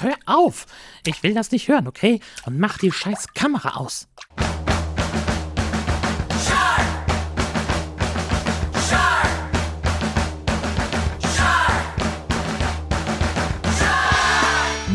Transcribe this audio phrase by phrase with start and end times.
[0.00, 0.66] hör auf!
[1.06, 2.20] Ich will das nicht hören, okay?
[2.46, 4.08] Und mach die scheiß Kamera aus.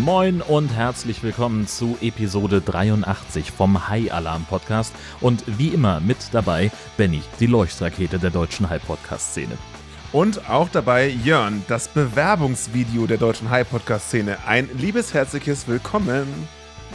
[0.08, 4.96] Moin und herzlich willkommen zu Episode 83 vom High Alarm Podcast.
[5.20, 9.58] Und wie immer mit dabei Benny, die Leuchtrakete der deutschen High Podcast Szene.
[10.14, 14.38] Und auch dabei Jörn, das Bewerbungsvideo der deutschen High Podcast Szene.
[14.48, 16.48] Ein liebes herzliches Willkommen.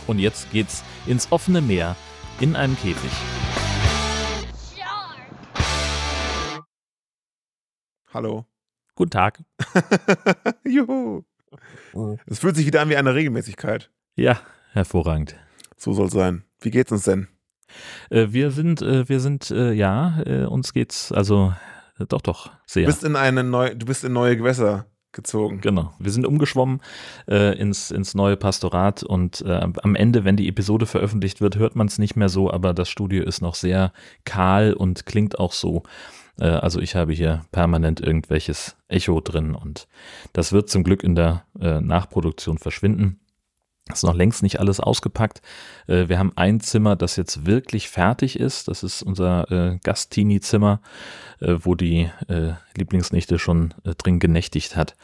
[0.07, 1.95] Und jetzt geht's ins offene Meer
[2.41, 3.11] in einem Käfig.
[8.15, 8.47] Hallo.
[8.95, 9.43] Guten Tag.
[10.65, 11.23] Juhu.
[12.25, 13.91] Es fühlt sich wieder an wie eine Regelmäßigkeit.
[14.17, 14.41] Ja,
[14.73, 15.37] hervorragend.
[15.77, 16.45] So soll es sein.
[16.61, 17.29] Wie geht's uns denn?
[18.09, 21.53] Äh, wir sind, äh, wir sind, äh, ja, uns geht's, also
[22.07, 22.85] doch, doch, sehr.
[22.85, 25.61] Du bist in eine neue, du bist in neue Gewässer gezogen.
[25.61, 25.93] Genau.
[25.99, 26.81] Wir sind umgeschwommen
[27.29, 31.77] äh, ins, ins neue Pastorat und äh, am Ende, wenn die Episode veröffentlicht wird, hört
[31.77, 33.93] man es nicht mehr so, aber das Studio ist noch sehr
[34.25, 35.83] kahl und klingt auch so.
[36.41, 39.87] Äh, also ich habe hier permanent irgendwelches Echo drin und
[40.33, 43.21] das wird zum Glück in der äh, Nachproduktion verschwinden.
[43.93, 45.43] Ist noch längst nicht alles ausgepackt.
[45.87, 48.69] Äh, wir haben ein Zimmer, das jetzt wirklich fertig ist.
[48.69, 50.81] Das ist unser äh, Gastini-Zimmer,
[51.41, 52.11] äh, wo die
[52.77, 54.95] Lieblingsnichte schon drin genächtigt hat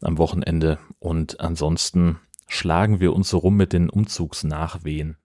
[0.00, 0.78] am Wochenende.
[0.98, 5.16] Und ansonsten schlagen wir uns so rum mit den Umzugsnachwehen.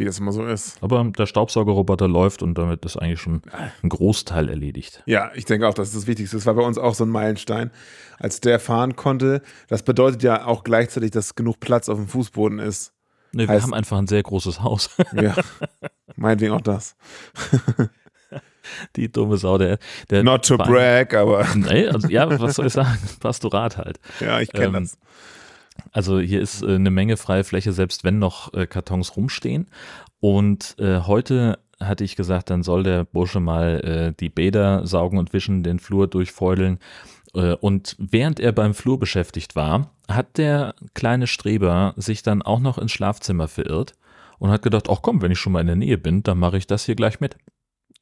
[0.00, 0.82] Wie das immer so ist.
[0.82, 3.42] Aber der Staubsaugerroboter läuft und damit ist eigentlich schon
[3.82, 5.02] ein Großteil erledigt.
[5.04, 6.38] Ja, ich denke auch, das ist das Wichtigste.
[6.38, 7.70] Das war bei uns auch so ein Meilenstein.
[8.18, 12.60] Als der fahren konnte, das bedeutet ja auch gleichzeitig, dass genug Platz auf dem Fußboden
[12.60, 12.94] ist.
[13.32, 14.88] Nee, wir Heißt- haben einfach ein sehr großes Haus.
[15.12, 15.34] Ja,
[16.16, 16.96] meinetwegen auch das.
[18.96, 19.78] Die dumme Sau, der,
[20.10, 22.98] der Not to brag, aber Nee, also ja, was soll ich sagen?
[23.20, 23.98] Pastorat halt.
[24.20, 24.98] ja, ich kenne Ähm, das.
[25.92, 29.66] Also hier ist äh, eine Menge freie Fläche, selbst wenn noch äh, Kartons rumstehen.
[30.20, 35.18] Und äh, heute hatte ich gesagt, dann soll der Bursche mal äh, die Bäder saugen
[35.18, 36.78] und wischen, den Flur durchfeudeln.
[37.34, 42.60] Äh, und während er beim Flur beschäftigt war, hat der kleine Streber sich dann auch
[42.60, 43.94] noch ins Schlafzimmer verirrt
[44.38, 46.58] und hat gedacht, ach komm, wenn ich schon mal in der Nähe bin, dann mache
[46.58, 47.36] ich das hier gleich mit.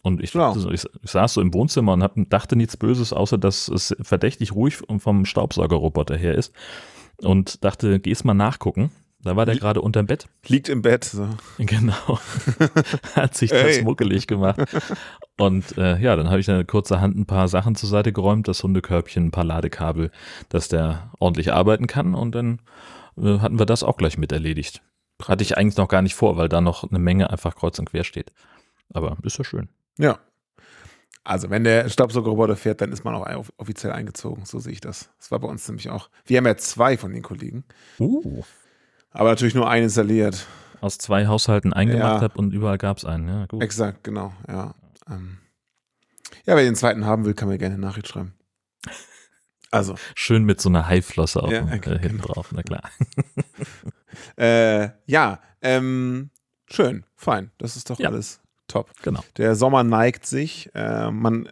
[0.02, 3.36] Und ich, so, ich, ich saß so im Wohnzimmer und hab, dachte nichts Böses, außer
[3.36, 6.54] dass es verdächtig ruhig vom Staubsaugerroboter her ist.
[7.22, 8.90] Und dachte, geh's mal nachgucken.
[9.20, 10.28] Da war der gerade unterm Bett.
[10.46, 11.04] Liegt im Bett.
[11.04, 11.28] So.
[11.58, 12.20] Genau.
[13.14, 14.60] Hat sich das muckelig gemacht.
[15.36, 18.62] Und äh, ja, dann habe ich dann kurzerhand ein paar Sachen zur Seite geräumt, das
[18.62, 20.10] Hundekörbchen, ein paar Ladekabel,
[20.48, 22.14] dass der ordentlich arbeiten kann.
[22.14, 22.60] Und dann
[23.16, 24.82] äh, hatten wir das auch gleich mit erledigt.
[25.26, 27.90] Hatte ich eigentlich noch gar nicht vor, weil da noch eine Menge einfach kreuz und
[27.90, 28.32] quer steht.
[28.94, 29.68] Aber ist ja schön.
[29.98, 30.18] Ja.
[31.28, 34.46] Also, wenn der Staubsaugerroboter fährt, dann ist man auch off- offiziell eingezogen.
[34.46, 35.10] So sehe ich das.
[35.18, 36.08] Das war bei uns nämlich auch.
[36.24, 37.64] Wir haben ja zwei von den Kollegen,
[38.00, 38.42] Uh.
[39.10, 40.46] aber natürlich nur einen installiert.
[40.80, 42.20] Aus zwei Haushalten eingemacht Ja.
[42.22, 43.28] habe und überall gab es einen.
[43.28, 43.62] Ja, gut.
[43.62, 44.32] Exakt, genau.
[44.48, 44.74] Ja.
[45.10, 45.36] Ähm.
[46.46, 48.32] ja, wer den zweiten haben will, kann mir gerne eine Nachricht schreiben.
[49.70, 52.32] Also, Schön mit so einer Haiflosse auf Ja, dem, okay, äh, hinten genau.
[52.32, 52.82] drauf, na klar.
[54.38, 56.30] äh, ja, ähm,
[56.70, 57.50] schön, fein.
[57.58, 58.08] Das ist doch Ja.
[58.08, 58.90] alles top.
[59.02, 59.20] Genau.
[59.36, 60.70] Der Sommer neigt sich.
[60.74, 61.48] Äh, man,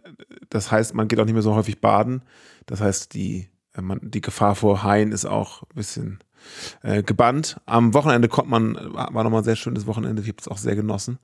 [0.49, 2.21] das heißt, man geht auch nicht mehr so häufig baden.
[2.65, 6.19] Das heißt, die, äh, man, die Gefahr vor Haien ist auch ein bisschen
[6.83, 7.59] äh, gebannt.
[7.65, 10.21] Am Wochenende konnte man, war, war nochmal ein sehr schönes Wochenende.
[10.21, 11.19] Ich habe es auch sehr genossen.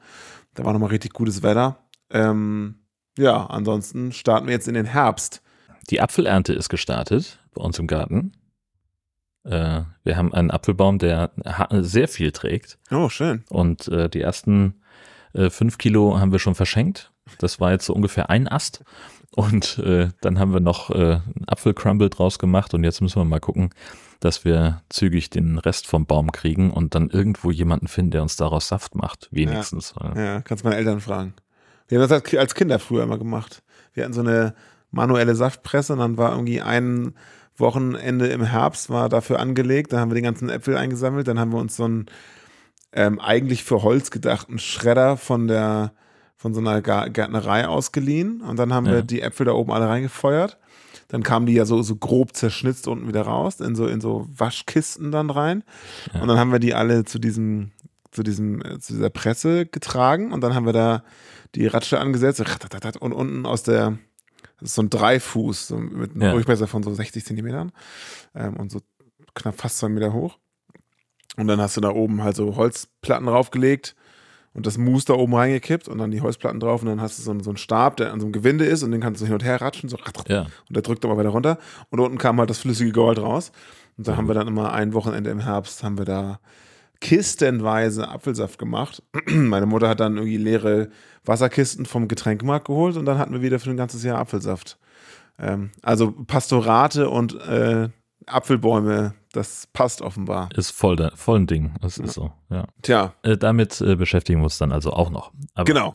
[0.53, 1.77] Da war nochmal richtig gutes Wetter.
[2.09, 2.75] Ähm,
[3.17, 5.41] ja, ansonsten starten wir jetzt in den Herbst.
[5.89, 8.33] Die Apfelernte ist gestartet bei uns im Garten.
[9.43, 11.31] Äh, wir haben einen Apfelbaum, der
[11.71, 12.79] sehr viel trägt.
[12.91, 13.43] Oh, schön.
[13.49, 14.81] Und äh, die ersten
[15.33, 17.11] äh, fünf Kilo haben wir schon verschenkt.
[17.39, 18.83] Das war jetzt so ungefähr ein Ast.
[19.35, 22.73] Und äh, dann haben wir noch äh, einen Apfelcrumble draus gemacht.
[22.73, 23.71] Und jetzt müssen wir mal gucken,
[24.19, 28.35] dass wir zügig den Rest vom Baum kriegen und dann irgendwo jemanden finden, der uns
[28.35, 29.29] daraus Saft macht.
[29.31, 29.95] Wenigstens.
[30.15, 31.33] Ja, kannst meine Eltern fragen.
[31.87, 33.63] Wir haben das als Ki- als Kinder früher immer gemacht.
[33.93, 34.53] Wir hatten so eine
[34.91, 37.15] manuelle Saftpresse und dann war irgendwie ein
[37.57, 39.93] Wochenende im Herbst war dafür angelegt.
[39.93, 41.27] Dann haben wir den ganzen Äpfel eingesammelt.
[41.27, 42.05] Dann haben wir uns so einen
[42.93, 45.93] ähm, eigentlich für Holz gedachten Schredder von der
[46.35, 48.91] von so einer Gärtnerei ausgeliehen und dann haben Ja.
[48.93, 50.57] wir die Äpfel da oben alle reingefeuert.
[51.07, 54.27] Dann kamen die ja so, so grob zerschnitzt unten wieder raus, in so, in so
[54.35, 55.63] Waschkisten dann rein.
[56.13, 56.21] Ja.
[56.21, 57.71] Und dann haben wir die alle zu diesem,
[58.11, 61.03] zu diesem, äh, zu dieser Presse getragen und dann haben wir da
[61.55, 62.43] die Ratsche angesetzt
[62.99, 63.97] und unten aus der,
[64.59, 66.31] das ist so ein Dreifuß so mit einem Ja.
[66.33, 67.71] Durchmesser von so 60 Zentimetern
[68.35, 68.81] ähm, und so
[69.33, 70.37] knapp fast zwei Meter hoch.
[71.37, 73.95] Und dann hast du da oben halt so Holzplatten draufgelegt
[74.53, 77.23] und das Mousse da oben reingekippt und dann die Holzplatten drauf und dann hast du
[77.23, 79.25] so, einen- so einen Stab, der an so einem Gewinde ist und den kannst du
[79.25, 79.97] hin und her ratschen, so
[80.27, 80.41] Ja.
[80.41, 81.57] und der drückt aber weiter runter
[81.89, 83.51] und unten kam halt das flüssige Gold raus.
[83.97, 86.39] Und da haben wir dann immer ein Wochenende im Herbst, haben wir da
[86.99, 89.03] kistenweise Apfelsaft gemacht.
[89.27, 90.89] Meine Mutter hat dann irgendwie leere
[91.25, 94.77] Wasserkisten vom Getränkmarkt geholt und dann hatten wir wieder für ein ganzes Jahr Apfelsaft.
[95.39, 97.89] Ähm, also Pastorate und äh,
[98.25, 100.49] Apfelbäume, das passt offenbar.
[100.55, 101.73] Ist voll, da, voll ein Ding.
[101.81, 102.65] Das ist so, ja.
[102.81, 105.31] Tja, Äh, damit äh, beschäftigen wir uns dann also auch noch.
[105.53, 105.93] Aber, genau.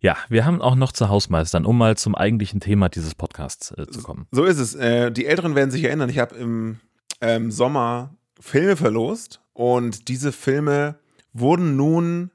[0.00, 3.86] Ja, wir haben auch noch zu Hausmeistern, um mal zum eigentlichen Thema dieses Podcasts äh,
[3.86, 4.26] zu kommen.
[4.30, 4.74] So ist es.
[4.74, 6.80] Äh, die Älteren werden sich erinnern, ich habe im
[7.20, 10.96] ähm, Sommer Filme verlost und diese Filme
[11.32, 12.30] wurden nun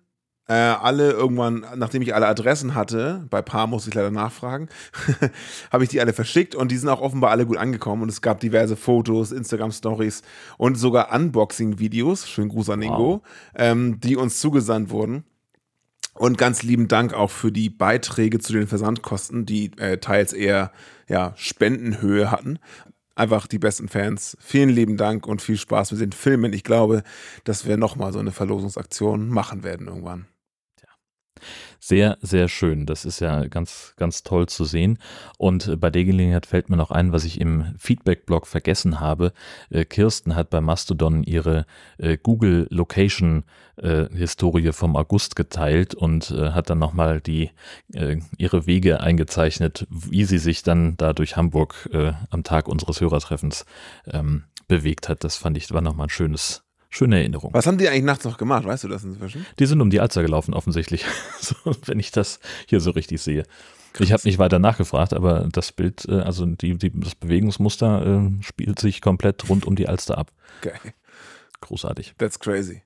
[0.51, 4.67] äh, alle irgendwann, nachdem ich alle Adressen hatte, bei paar muss ich leider nachfragen,
[5.71, 8.21] habe ich die alle verschickt und die sind auch offenbar alle gut angekommen und es
[8.21, 10.23] gab diverse Fotos, Instagram-Stories
[10.57, 13.21] und sogar Unboxing-Videos, schönen Gruß an Ingo,
[13.55, 15.23] ähm, die uns zugesandt wurden.
[16.15, 20.73] Und ganz lieben Dank auch für die Beiträge zu den Versandkosten, die äh, teils eher
[21.07, 22.59] ja, Spendenhöhe hatten.
[23.15, 24.35] Einfach die besten Fans.
[24.41, 26.51] Vielen lieben Dank und viel Spaß mit den Filmen.
[26.51, 27.03] Ich glaube,
[27.45, 30.27] dass wir nochmal so eine Verlosungsaktion machen werden irgendwann.
[31.79, 32.85] Sehr, sehr schön.
[32.85, 34.99] Das ist ja ganz, ganz toll zu sehen.
[35.39, 39.33] Und äh, bei der Gelegenheit fällt mir noch ein, was ich im Feedback-Blog vergessen habe.
[39.71, 41.65] Äh, Kirsten hat bei Mastodon ihre
[41.97, 43.43] äh, Google Location
[44.13, 47.49] Historie vom August geteilt und hat dann nochmal die
[48.37, 51.89] ihre Wege eingezeichnet, wie sie sich dann da durch Hamburg
[52.29, 53.65] am Tag unseres Hörertreffens
[54.05, 55.23] ähm, bewegt hat.
[55.23, 57.53] Das fand ich war nochmal ein schönes, schöne Erinnerung.
[57.53, 58.65] Was haben die eigentlich nachts noch gemacht?
[58.65, 59.45] Weißt du das inzwischen?
[59.57, 61.05] Die sind um die Alster gelaufen, offensichtlich.
[61.39, 61.55] so,
[61.85, 63.43] wenn ich das hier so richtig sehe.
[63.99, 68.43] Ich habe nicht weiter nachgefragt, aber das Bild, äh, also die, die, das Bewegungsmuster äh,
[68.43, 70.31] spielt sich komplett rund um die Alster ab.
[70.61, 70.79] Geil.
[71.61, 72.13] Großartig.
[72.17, 72.83] That's crazy.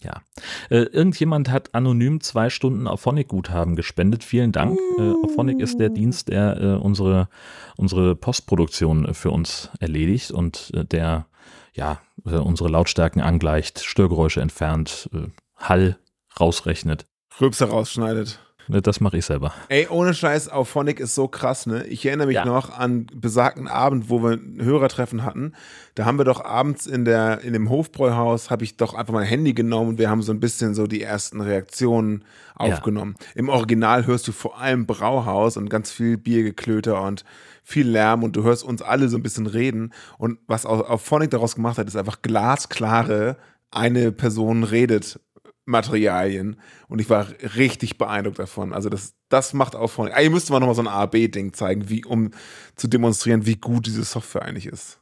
[0.00, 0.22] Ja.
[0.70, 4.22] Äh, irgendjemand hat anonym zwei Stunden Auphonic-Guthaben gespendet.
[4.22, 4.78] Vielen Dank.
[4.98, 7.28] Äh, Auphonic ist der Dienst, der äh, unsere,
[7.76, 11.26] unsere Postproduktion für uns erledigt und äh, der
[11.72, 15.98] ja äh, unsere Lautstärken angleicht, Störgeräusche entfernt, äh, Hall
[16.40, 17.04] rausrechnet.
[17.40, 18.38] Rülpser rausschneidet.
[18.66, 19.52] Ne, Das mache ich selber.
[19.68, 21.84] Ey, ohne Scheiß, Auphonic ist so krass, ne?
[21.86, 22.46] Ich erinnere mich Ja.
[22.46, 25.52] noch an besagten Abend, wo wir ein Hörertreffen hatten.
[25.96, 29.26] Da haben wir doch abends in der, in dem Hofbräuhaus, habe ich doch einfach mein
[29.26, 32.24] Handy genommen und wir haben so ein bisschen so die ersten Reaktionen
[32.54, 33.16] aufgenommen.
[33.34, 37.24] Im Original hörst du vor allem Brauhaus und ganz viel Biergeklöter und
[37.64, 39.92] viel Lärm und du hörst uns alle so ein bisschen reden.
[40.18, 43.36] Und was Au- Auphonic daraus gemacht hat, ist einfach glasklare,
[43.70, 45.18] eine Person redet
[45.66, 47.26] Materialien und ich war
[47.56, 48.72] richtig beeindruckt davon.
[48.74, 50.08] Also das, das macht auch von.
[50.08, 52.30] Eigentlich müsste man nochmal so ein A-B-Ding zeigen, wie, um
[52.76, 55.00] zu demonstrieren, wie gut diese Software eigentlich ist.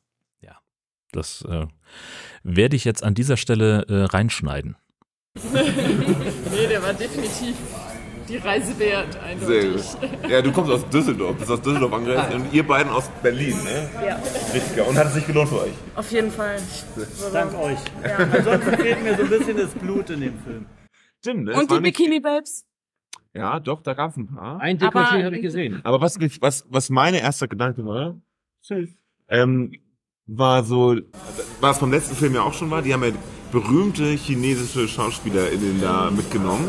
[1.14, 1.66] Das äh,
[2.42, 4.76] werde ich jetzt an dieser Stelle äh, reinschneiden.
[5.52, 7.54] Nee, der war definitiv
[8.28, 9.82] die Reise wert, eindeutig.
[10.28, 13.88] Ja, du kommst aus Düsseldorf, bist aus Düsseldorf angereist und ihr beiden aus Berlin, ne?
[14.06, 14.16] Ja,
[14.52, 14.86] Richtig geil.
[14.88, 15.72] Und hat es sich gelohnt für euch?
[15.96, 16.56] auf jeden Fall.
[17.32, 17.78] Dank euch.
[18.02, 18.16] Ja.
[18.16, 20.66] Ansonsten fehlt mir so ein bisschen das Blut in dem Film.
[21.20, 21.54] Stimmt, ne?
[21.54, 22.66] Und die Bikini-Babes?
[23.34, 24.60] Ja, doch, da gab es ein paar.
[24.60, 25.80] Ein Dekolleté habe ich gesehen.
[25.84, 28.20] Aber was, was, was mein erster Gedanke war,
[29.28, 29.72] ähm,
[30.26, 30.96] war so,
[31.60, 33.10] was vom letzten Film ja auch schon war, die haben ja
[33.52, 36.68] berühmte chinesische SchauspielerInnen da mitgenommen.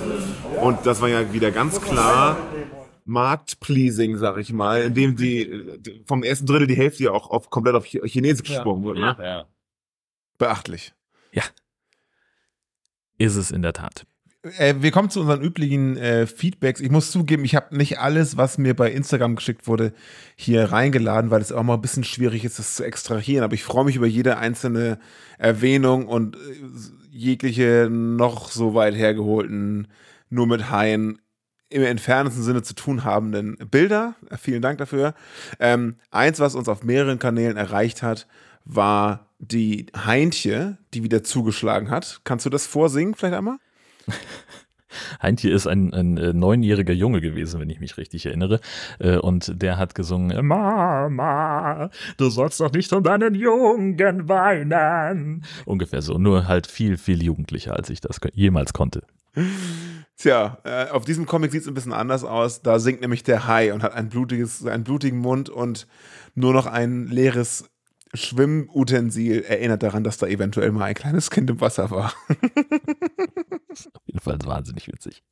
[0.62, 2.38] Und das war ja wieder ganz klar
[3.06, 7.75] Marktpleasing, sag ich mal, indem die vom ersten Drittel die Hälfte ja auch auf, komplett
[7.75, 9.01] auf Chi- Chinesisch gesprochen wurde.
[9.01, 9.18] Ne?
[9.19, 9.45] Ja.
[10.38, 10.94] Beachtlich.
[13.19, 14.06] Ist es in der Tat.
[14.44, 16.81] Äh, wir kommen zu unseren üblichen äh, Feedbacks.
[16.81, 19.94] Ich muss zugeben, ich habe nicht alles, was mir bei Instagram geschickt wurde,
[20.35, 23.44] hier reingeladen, weil es auch mal ein bisschen schwierig ist, das zu extrahieren.
[23.44, 25.00] Aber ich freue mich über jede einzelne
[25.38, 26.40] Erwähnung und äh,
[27.12, 29.88] jegliche noch so weit hergeholten,
[30.30, 31.19] nur mit Haien
[31.69, 34.16] im entferntesten Sinne zu tun habenden Bilder.
[34.30, 35.14] Äh, Vielen Dank dafür.
[35.59, 38.28] Ähm, eins, was uns auf mehreren Kanälen erreicht hat,
[38.66, 42.21] war die Heintje, die wieder zugeschlagen hat.
[42.26, 43.57] Kannst du das vorsingen vielleicht einmal?
[45.22, 48.60] Heintje ist ein, ein äh, neunjähriger Junge gewesen, wenn ich mich richtig erinnere.
[49.00, 55.44] Äh, und der hat gesungen, Mama, du sollst doch nicht um deinen Jungen weinen.
[55.66, 59.04] Ungefähr so, nur halt viel, viel jugendlicher, als ich das jemals konnte.
[60.18, 62.62] Tja, äh, auf diesem Comic sieht es ein bisschen anders aus.
[62.62, 65.88] Da singt nämlich der Hai und hat ein blutiges, einen blutigen Mund und
[66.36, 67.66] nur noch ein leeres
[68.14, 72.14] Schwimmutensil erinnert daran, dass da eventuell mal ein kleines Kind im Wasser war.
[74.06, 75.23] Jedenfalls wahnsinnig witzig.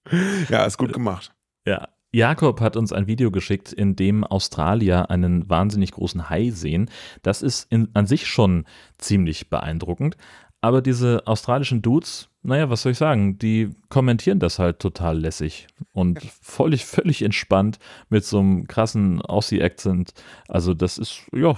[0.49, 1.33] ja, ist gut gemacht.
[1.65, 1.87] Ja.
[2.13, 6.89] Jakob hat uns ein Video geschickt, in dem Australier einen wahnsinnig großen Hai sehen.
[7.21, 8.65] Das ist in, an sich schon
[8.97, 10.17] ziemlich beeindruckend.
[10.59, 15.67] Aber diese australischen Dudes, naja, was soll ich sagen, die kommentieren das halt total lässig
[15.91, 17.79] und völlig, völlig entspannt
[18.09, 20.13] mit so einem krassen Aussie-Akzent.
[20.47, 21.57] Also das ist, ja,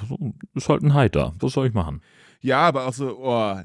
[0.54, 1.34] ist halt ein Hai da.
[1.40, 2.02] Was soll ich machen?
[2.40, 3.60] Ja, aber auch so, oh,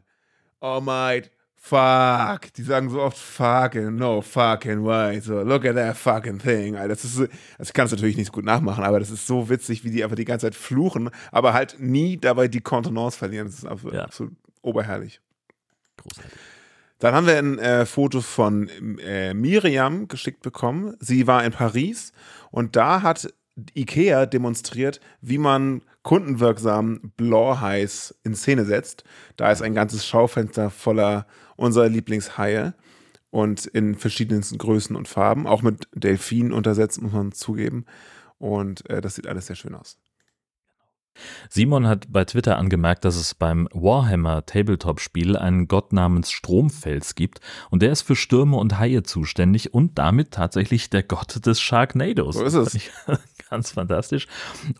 [0.60, 2.52] oh mate, fuck.
[2.56, 5.20] Die sagen so oft fucking, no fucking way.
[5.20, 6.76] So, look at that fucking thing.
[6.76, 9.10] Alter, Das ist so, also ich kann es natürlich nicht so gut nachmachen, aber das
[9.10, 12.60] ist so witzig, wie die einfach die ganze Zeit fluchen, aber halt nie dabei die
[12.60, 13.46] Kontenance verlieren.
[13.48, 14.04] Das ist absolut, Ja.
[14.04, 15.20] absolut oberherrlich.
[15.96, 16.32] Großartig.
[17.00, 20.96] Dann haben wir ein äh, Foto von äh, Miriam geschickt bekommen.
[20.98, 22.12] Sie war in Paris
[22.50, 23.32] und da hat
[23.76, 29.04] IKEA demonstriert, wie man kundenwirksam Blauhais in Szene setzt.
[29.36, 31.26] Da ist ein ganzes Schaufenster voller
[31.58, 32.72] unserer Lieblingshaie
[33.30, 37.84] und in verschiedensten Größen und Farben, auch mit Delfinen untersetzt, muss man zugeben.
[38.38, 39.98] Und äh, das sieht alles sehr schön aus.
[41.50, 47.40] Simon hat bei Twitter angemerkt, dass es beim Warhammer Tabletop-Spiel einen Gott namens Stromfels gibt
[47.70, 52.36] und der ist für Stürme und Haie zuständig und damit tatsächlich der Gott des Sharknados.
[52.36, 52.78] So ist es.
[53.50, 54.26] Ganz fantastisch.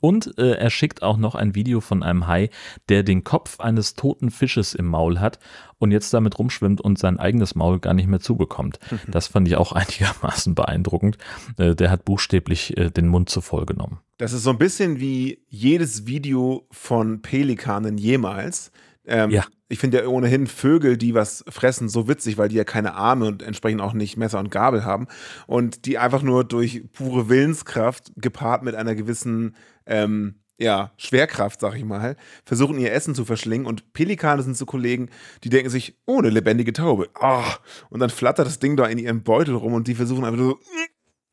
[0.01, 2.51] Und äh, er schickt auch noch ein Video von einem Hai,
[2.89, 5.39] der den Kopf eines toten Fisches im Maul hat
[5.79, 8.79] und jetzt damit rumschwimmt und sein eigenes Maul gar nicht mehr zubekommt.
[9.07, 11.19] Das fand ich auch einigermaßen beeindruckend.
[11.57, 14.01] Äh, der hat buchstäblich äh, den Mund zu voll genommen.
[14.19, 18.73] Das ist so ein bisschen wie jedes Video von Pelikanen jemals.
[19.09, 19.45] Ähm, Ja.
[19.71, 23.27] Ich finde ja ohnehin Vögel, die was fressen, so witzig, weil die ja keine Arme
[23.27, 25.09] und entsprechend auch nicht Messer und Gabel haben.
[25.47, 31.77] Und die einfach nur durch pure Willenskraft gepaart mit einer gewissen ähm, ja, Schwerkraft, sag
[31.77, 33.67] ich mal, versuchen ihr Essen zu verschlingen.
[33.67, 35.11] Und Pelikane sind so Kollegen,
[35.45, 37.11] die denken sich, oh, eine lebendige Taube.
[37.15, 37.55] Ah.
[37.91, 40.59] Und dann flattert das Ding da in ihrem Beutel rum und die versuchen einfach so,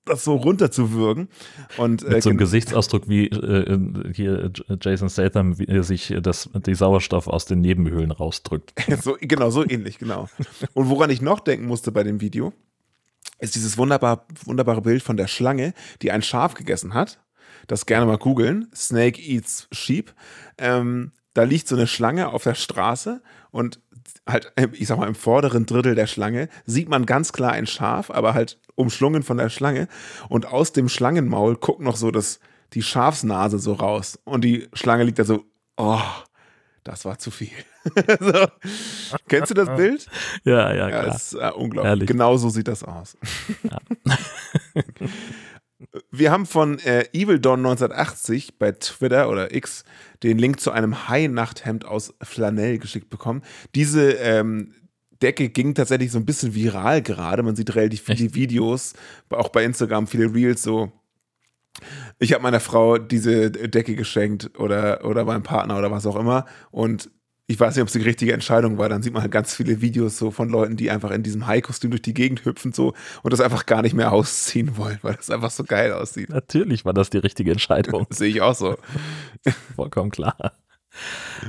[0.06, 1.30] das so runterzuwürgen.
[1.78, 3.80] Und, äh, Mit so einem Gesichtsausdruck wie äh,
[4.14, 8.74] hier äh, Jason Statham, wie er sich das, die Sauerstoff aus den Nebenhöhlen rausdrückt.
[9.02, 10.30] so, genau, so ähnlich, genau.
[10.74, 12.54] Und woran ich noch denken musste bei dem Video,
[13.40, 17.20] ist dieses wunderbar, wunderbare Bild von der Schlange, die ein Schaf gegessen hat.
[17.68, 18.70] Das gerne mal googeln.
[18.74, 20.14] Snake eats sheep.
[20.58, 23.22] Ähm, da liegt so eine Schlange auf der Straße
[23.52, 23.80] und
[24.28, 27.68] halt, äh, ich sag mal, im vorderen Drittel der Schlange sieht man ganz klar ein
[27.68, 29.88] Schaf, aber halt umschlungen von der Schlange.
[30.30, 32.40] Und aus dem Schlangenmaul guckt noch so das,
[32.74, 34.20] die Schafsnase so raus.
[34.24, 35.46] Und die Schlange liegt da so,
[35.78, 36.00] oh,
[36.84, 37.50] das war zu viel.
[38.20, 38.48] so.
[39.28, 40.08] Kennst du das Bild?
[40.44, 41.06] Ja, ja, Ja, klar.
[41.06, 41.90] das ist äh, unglaublich.
[41.90, 42.08] Herrlich.
[42.08, 43.18] Genau so sieht das aus.
[46.12, 49.84] Wir haben von äh, Evil Dawn 1980 bei Twitter oder X
[50.24, 53.44] den Link zu einem High-Nachthemd aus Flanell geschickt bekommen.
[53.74, 54.74] Diese ähm,
[55.22, 57.44] Decke ging tatsächlich so ein bisschen viral gerade.
[57.44, 58.94] Man sieht relativ viele Videos,
[59.30, 60.92] auch bei Instagram viele Reels so.
[62.20, 66.46] Ich habe meiner Frau diese Decke geschenkt oder, oder meinem Partner oder was auch immer.
[66.72, 67.10] Und
[67.48, 68.90] ich weiß nicht, ob es die richtige Entscheidung war.
[68.90, 71.92] Dann sieht man halt ganz viele Videos so von Leuten, die einfach in diesem High-Kostüm
[71.92, 75.30] durch die Gegend hüpfen so und das einfach gar nicht mehr ausziehen wollen, weil das
[75.30, 76.30] einfach so geil aussieht.
[76.30, 78.08] Natürlich war das die richtige Entscheidung.
[78.10, 78.78] Sehe ich auch so.
[79.76, 80.54] Vollkommen klar.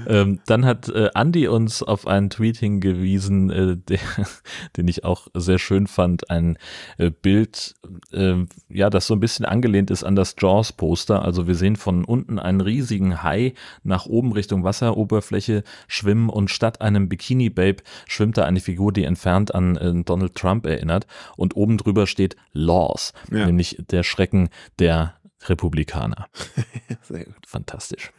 [0.06, 3.98] Ähm, dann hat äh, Andy uns auf einen Tweet hingewiesen, äh, der,
[4.76, 6.30] den ich auch sehr schön fand.
[6.30, 6.58] Ein
[6.98, 7.74] äh, Bild,
[8.12, 8.34] äh,
[8.68, 11.22] ja, das so ein bisschen angelehnt ist an das Jaws-Poster.
[11.22, 16.80] Also wir sehen von unten einen riesigen Hai nach oben Richtung Wasseroberfläche schwimmen und statt
[16.80, 21.06] einem Bikini-Babe schwimmt da eine Figur, die entfernt an äh, Donald Trump erinnert.
[21.36, 23.46] Und oben drüber steht Laws, Ja.
[23.46, 24.48] nämlich der Schrecken
[24.78, 25.14] der
[25.48, 26.26] Republikaner.
[27.02, 27.46] Sehr gut.
[27.46, 28.10] Fantastisch.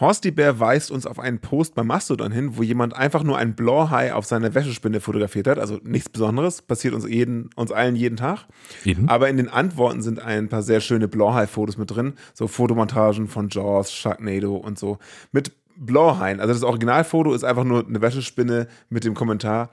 [0.00, 3.54] Horsti Bär weist uns auf einen Post bei Mastodon hin, wo jemand einfach nur einen
[3.54, 5.58] Blauhai auf seiner Wäschespinne fotografiert hat.
[5.58, 8.46] Also nichts Besonderes, passiert uns, jeden, uns allen jeden Tag.
[8.84, 9.10] Eben.
[9.10, 12.14] Aber in den Antworten sind ein paar sehr schöne Blauhai-Fotos mit drin.
[12.32, 14.98] So Fotomontagen von Jaws, Sharknado und so.
[15.32, 16.40] Mit Blauhaien.
[16.40, 19.70] Also das Originalfoto ist einfach nur eine Wäschespinne mit dem Kommentar.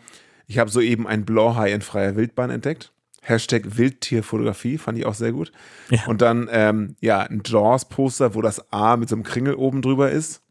[0.47, 2.91] Ich habe soeben einen Blauhai in freier Wildbahn entdeckt.
[3.27, 5.51] Hashtag Wildtierfotografie, fand ich auch sehr gut.
[5.89, 6.05] Ja.
[6.07, 10.09] Und dann, ähm, ja, ein Jaws-Poster, wo das A mit so einem Kringel oben drüber
[10.11, 10.41] ist.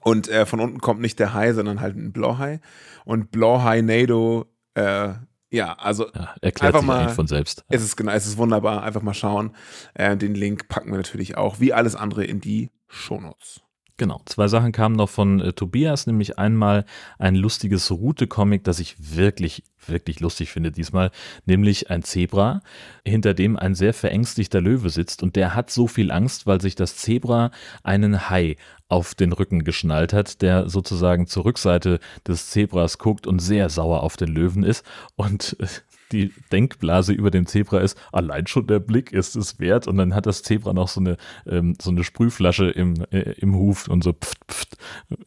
[0.00, 2.60] Und äh, von unten kommt nicht der Hai, sondern halt ein Blauhai.
[3.04, 5.10] Und Blauhai-Nado, äh,
[5.50, 7.64] ja, also Ja, erklärt Einfach sich mal- von selbst.
[7.68, 8.82] es ist genau, es ist wunderbar.
[8.82, 9.54] Einfach mal schauen.
[9.94, 13.60] Äh, den Link packen wir natürlich auch, wie alles andere, in die Shownotes.
[14.02, 16.86] Genau, zwei Sachen kamen noch von äh, Tobias, nämlich einmal
[17.20, 21.12] ein lustiges Route-Comic, das ich wirklich, wirklich lustig finde diesmal,
[21.46, 22.62] nämlich ein Zebra,
[23.06, 26.74] hinter dem ein sehr verängstigter Löwe sitzt und der hat so viel Angst, weil sich
[26.74, 27.52] das Zebra
[27.84, 28.56] einen Hai
[28.88, 34.02] auf den Rücken geschnallt hat, der sozusagen zur Rückseite des Zebras guckt und sehr sauer
[34.02, 35.68] auf den Löwen ist und äh,
[36.12, 39.86] die Denkblase über dem Zebra ist, allein schon der Blick ist es wert.
[39.86, 41.16] Und dann hat das Zebra noch so eine,
[41.46, 44.76] ähm, so eine Sprühflasche im, äh, im Huf und so pft, pft,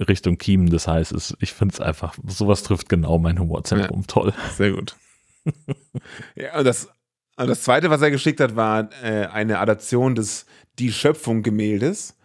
[0.07, 1.37] Richtung Kiemen des Heißes.
[1.39, 4.05] Ich finde es einfach, sowas trifft genau mein Humorzentrum.
[4.07, 4.33] Toll.
[4.55, 4.95] Sehr gut.
[6.35, 6.89] ja, und das,
[7.37, 10.45] und das zweite, was er geschickt hat, war äh, eine Adaption des
[10.79, 12.17] Die Schöpfung Gemäldes.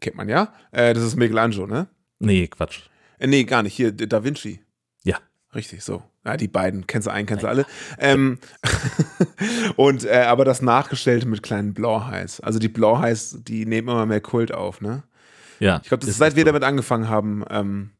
[0.00, 0.52] Kennt man ja.
[0.70, 1.88] Äh, das ist Michelangelo, ne?
[2.18, 2.82] Nee, Quatsch.
[3.18, 3.74] Äh, nee, gar nicht.
[3.74, 4.60] Hier, Da Vinci.
[5.54, 6.02] Richtig, so.
[6.24, 7.64] Ja, die beiden, kennst du einen, kennst du alle.
[7.98, 8.38] Ähm,
[9.76, 12.40] und äh, aber das Nachgestellte mit kleinen Blauheiß.
[12.40, 15.02] Also die Blauheiß, die nehmen immer mehr Kult auf, ne?
[15.58, 15.80] Ja.
[15.82, 16.46] Ich glaube, das ist seit wir so.
[16.46, 17.90] damit angefangen haben, ähm,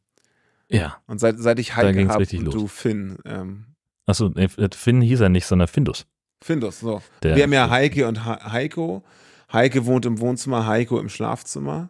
[0.69, 0.99] Ja.
[1.07, 2.55] und seit, seit ich Heike habe und los.
[2.55, 3.19] du Finn.
[3.25, 3.65] Ähm,
[4.07, 6.07] Achso, nee, Finn hieß er nicht, sondern Findus.
[6.43, 7.03] Findus, so.
[7.23, 9.03] Der- wir haben ja Heike und Ha- Heiko.
[9.53, 11.89] Heike wohnt im Wohnzimmer, Heiko im Schlafzimmer.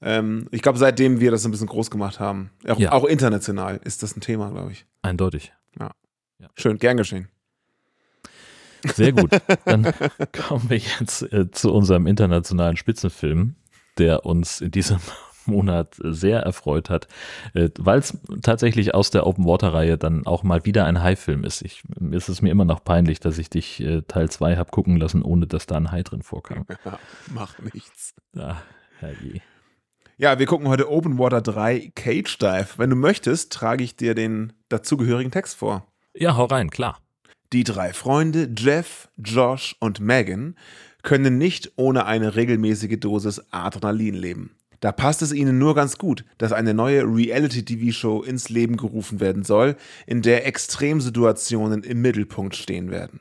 [0.00, 2.92] Ähm, ich glaube, seitdem wir das ein bisschen groß gemacht haben, auch, Ja.
[2.92, 4.86] auch international, ist das ein Thema, glaube ich.
[5.02, 5.52] Eindeutig.
[6.56, 7.28] Schön, gern geschehen.
[8.94, 9.30] Sehr gut.
[9.64, 9.92] Dann
[10.46, 13.56] kommen wir jetzt äh, zu unserem internationalen Spitzenfilm,
[13.98, 14.98] der uns in diesem
[15.46, 17.08] Monat sehr erfreut hat,
[17.54, 21.42] äh, weil es tatsächlich aus der Open Water Reihe dann auch mal wieder ein Hai-Film
[21.42, 21.62] ist.
[21.62, 21.82] Ich,
[22.12, 25.22] ist es mir immer noch peinlich, dass ich dich äh, Teil 2 habe gucken lassen,
[25.22, 26.66] ohne dass da ein Hai drin vorkam.
[26.84, 26.98] Ja,
[27.34, 28.14] mach nichts.
[28.36, 28.56] Ah,
[29.00, 29.40] herrje.
[30.20, 32.66] Ja, wir gucken heute Open Water 3 Cage Dive.
[32.76, 35.86] Wenn du möchtest, trage ich dir den dazugehörigen Text vor.
[36.12, 36.98] Ja, hau rein, klar.
[37.52, 40.56] Die drei Freunde, Jeff, Josh und Megan,
[41.04, 44.56] können nicht ohne eine regelmäßige Dosis Adrenalin leben.
[44.80, 49.44] Da passt es ihnen nur ganz gut, dass eine neue Reality-TV-Show ins Leben gerufen werden
[49.44, 53.20] soll, in der Extremsituationen im Mittelpunkt stehen werden.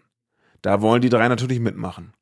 [0.64, 2.14] Da wollen die drei natürlich mitmachen.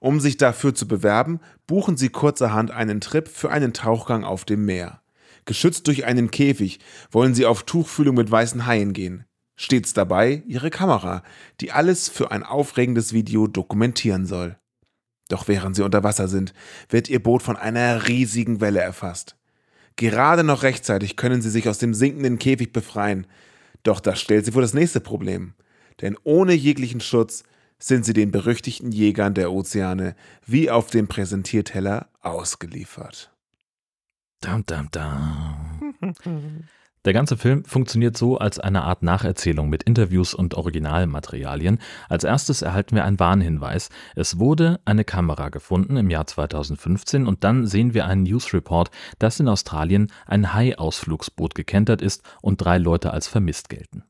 [0.00, 4.64] Um sich dafür zu bewerben, buchen sie kurzerhand einen Trip für einen Tauchgang auf dem
[4.64, 5.02] Meer.
[5.44, 6.78] Geschützt durch einen Käfig
[7.10, 9.24] wollen sie auf Tuchfühlung mit weißen Haien gehen.
[9.56, 11.22] Stets dabei ihre Kamera,
[11.60, 14.56] die alles für ein aufregendes Video dokumentieren soll.
[15.28, 16.54] Doch während sie unter Wasser sind,
[16.88, 19.36] wird ihr Boot von einer riesigen Welle erfasst.
[19.96, 23.26] Gerade noch rechtzeitig können sie sich aus dem sinkenden Käfig befreien.
[23.82, 25.54] Doch das stellt sie vor das nächste Problem.
[26.00, 27.42] Denn ohne jeglichen Schutz
[27.78, 30.16] sind sie den berüchtigten Jägern der Ozeane
[30.46, 33.32] wie auf dem Präsentierteller ausgeliefert.
[34.40, 35.90] Dam, dam, dam.
[37.04, 41.78] Der ganze Film funktioniert so als eine Art Nacherzählung mit Interviews und Originalmaterialien.
[42.08, 43.88] Als erstes erhalten wir einen Warnhinweis.
[44.14, 49.40] Es wurde eine Kamera gefunden im Jahr 2015 und dann sehen wir einen Newsreport, dass
[49.40, 54.04] in Australien ein Hai-Ausflugsboot gekentert ist und drei Leute als vermisst gelten.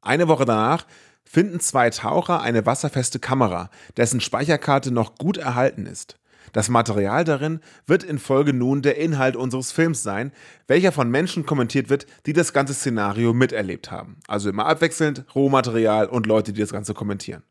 [0.00, 0.86] Eine Woche danach
[1.24, 6.18] finden zwei Taucher eine wasserfeste Kamera, dessen Speicherkarte noch gut erhalten ist.
[6.52, 10.30] Das Material darin wird in Folge nun der Inhalt unseres Films sein,
[10.68, 14.18] welcher von Menschen kommentiert wird, die das ganze Szenario miterlebt haben.
[14.28, 17.42] Also immer abwechselnd Rohmaterial und Leute, die das Ganze kommentieren.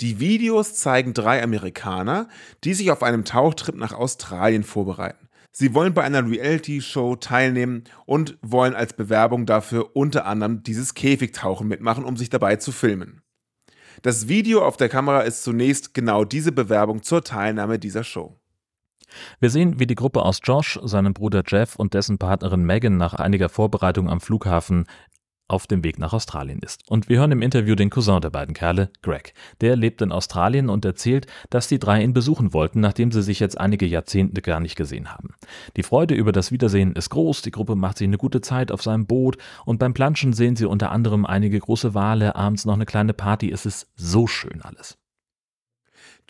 [0.00, 2.28] Die Videos zeigen drei Amerikaner,
[2.64, 5.27] die sich auf einem Tauchtrip nach Australien vorbereiten.
[5.60, 11.66] Sie wollen bei einer Reality-Show teilnehmen und wollen als Bewerbung dafür unter anderem dieses Käfigtauchen
[11.66, 13.22] mitmachen, um sich dabei zu filmen.
[14.02, 18.38] Das Video auf der Kamera ist zunächst genau diese Bewerbung zur Teilnahme dieser Show.
[19.40, 23.14] Wir sehen, wie die Gruppe aus Josh, seinem Bruder Jeff und dessen Partnerin Megan nach
[23.14, 24.86] einiger Vorbereitung am Flughafen
[25.48, 26.82] auf dem Weg nach Australien ist.
[26.88, 29.32] Und wir hören im Interview den Cousin der beiden Kerle, Greg.
[29.60, 33.40] Der lebt in Australien und erzählt, dass die drei ihn besuchen wollten, nachdem sie sich
[33.40, 35.34] jetzt einige Jahrzehnte gar nicht gesehen haben.
[35.76, 38.82] Die Freude über das Wiedersehen ist groß, die Gruppe macht sich eine gute Zeit auf
[38.82, 42.86] seinem Boot und beim Planschen sehen sie unter anderem einige große Wale, abends noch eine
[42.86, 43.50] kleine Party.
[43.50, 44.98] Es ist so schön alles.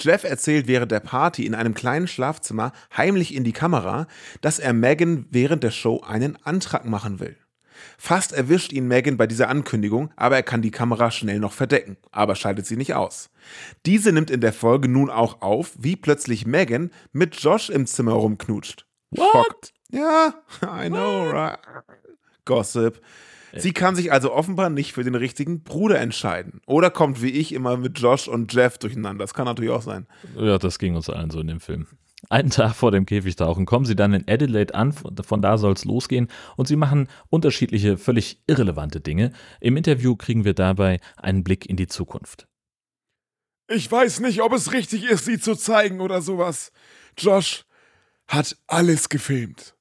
[0.00, 4.07] Jeff erzählt während der Party in einem kleinen Schlafzimmer heimlich in die Kamera,
[4.40, 7.37] dass er Megan während der Show einen Antrag machen will.
[7.97, 11.97] Fast erwischt ihn Megan bei dieser Ankündigung, aber er kann die Kamera schnell noch verdecken,
[12.11, 13.31] aber schaltet sie nicht aus.
[13.87, 18.12] Diese nimmt in der Folge nun auch auf, wie plötzlich Megan mit Josh im Zimmer
[18.12, 18.87] rumknutscht.
[19.14, 19.57] Schock.
[19.91, 21.59] Ja, I know, right?
[22.45, 23.01] Gossip.
[23.57, 26.61] Sie kann sich also offenbar nicht für den richtigen Bruder entscheiden.
[26.67, 29.25] Oder kommt wie ich immer mit Josh und Jeff durcheinander.
[29.25, 30.07] Das kann natürlich auch sein.
[30.37, 31.87] Ja, das ging uns allen so in dem Film.
[32.31, 35.85] Einen Tag vor dem Käfigtauchen kommen sie dann in Adelaide an, von da soll es
[35.85, 39.33] losgehen und sie machen unterschiedliche, völlig irrelevante Dinge.
[39.61, 42.48] Im Interview kriegen wir dabei einen Blick in die Zukunft.
[43.70, 46.72] Ich weiß nicht, ob es richtig ist, sie zu zeigen oder sowas.
[47.16, 47.64] Josh
[48.26, 49.78] hat alles gefilmt.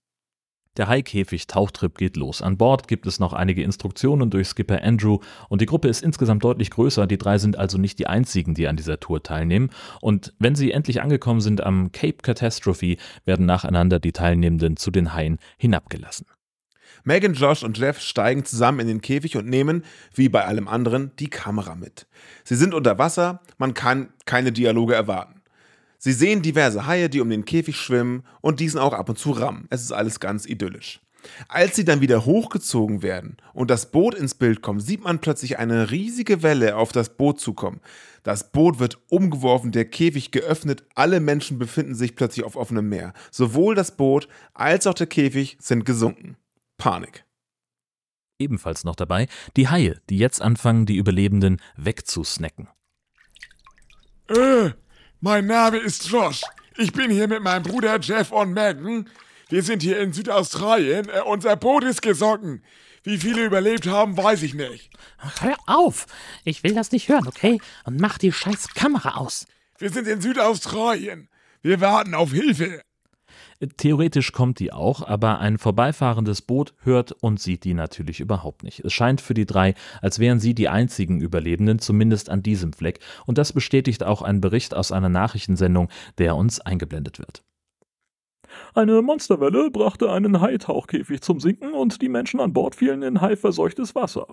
[0.78, 2.42] Der Haikäfig-Tauchtrip geht los.
[2.42, 6.44] An Bord gibt es noch einige Instruktionen durch Skipper Andrew und die Gruppe ist insgesamt
[6.44, 7.08] deutlich größer.
[7.08, 9.72] Die drei sind also nicht die einzigen, die an dieser Tour teilnehmen.
[10.02, 15.14] Und wenn sie endlich angekommen sind am Cape Catastrophe, werden nacheinander die Teilnehmenden zu den
[15.14, 16.28] Haien hinabgelassen.
[17.04, 21.12] Megan, Josh und Jeff steigen zusammen in den Käfig und nehmen, wie bei allem anderen,
[21.18, 22.06] die Kamera mit.
[22.44, 25.37] Sie sind unter Wasser, man kann keine Dialoge erwarten.
[25.98, 29.32] Sie sehen diverse Haie, die um den Käfig schwimmen und diesen auch ab und zu
[29.32, 29.68] rammen.
[29.70, 31.00] Es ist alles ganz idyllisch.
[31.48, 35.58] Als sie dann wieder hochgezogen werden und das Boot ins Bild kommt, sieht man plötzlich
[35.58, 37.82] eine riesige Welle auf das Boot zukommen.
[38.24, 43.14] Das Boot wird umgeworfen, der Käfig geöffnet, alle Menschen befinden sich plötzlich auf offenem Meer.
[43.32, 46.38] Sowohl das Boot als auch der Käfig sind gesunken.
[46.78, 47.26] Panik.
[48.40, 52.68] Ebenfalls noch dabei die Haie, die jetzt anfangen, die Überlebenden wegzusnacken.
[54.30, 54.72] Äh,
[55.22, 56.42] mein Name ist Josh.
[56.78, 59.10] Ich bin hier mit meinem Bruder Jeff und Megan.
[59.50, 61.10] Wir sind hier in Südaustralien.
[61.10, 62.64] Äh, unser Boot ist gesunken.
[63.04, 64.92] Wie viele überlebt haben, weiß ich nicht.
[65.18, 66.06] Ach, hör auf!
[66.44, 67.60] Ich will das nicht hören, okay?
[67.86, 69.48] Und mach die scheiß Kamera aus.
[69.78, 71.30] Wir sind in Südaustralien.
[71.62, 72.82] Wir warten auf Hilfe.
[73.78, 78.82] Theoretisch kommt die auch, aber ein vorbeifahrendes Boot hört und sieht die natürlich überhaupt nicht.
[78.82, 83.00] Es scheint für die drei, als wären sie die einzigen Überlebenden, zumindest an diesem Fleck,
[83.26, 85.90] und das bestätigt auch ein Bericht aus einer Nachrichtensendung,
[86.20, 87.44] der uns eingeblendet wird.
[88.76, 93.96] Eine Monsterwelle brachte einen Haitauchkäfig zum Sinken und die Menschen an Bord fielen in haiverseuchtes
[93.96, 94.28] Wasser.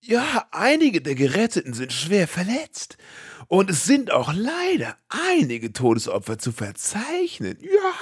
[0.00, 2.96] Ja, einige der Geretteten sind schwer verletzt.
[3.48, 7.58] Und es sind auch leider einige Todesopfer zu verzeichnen.
[7.60, 7.92] Ja,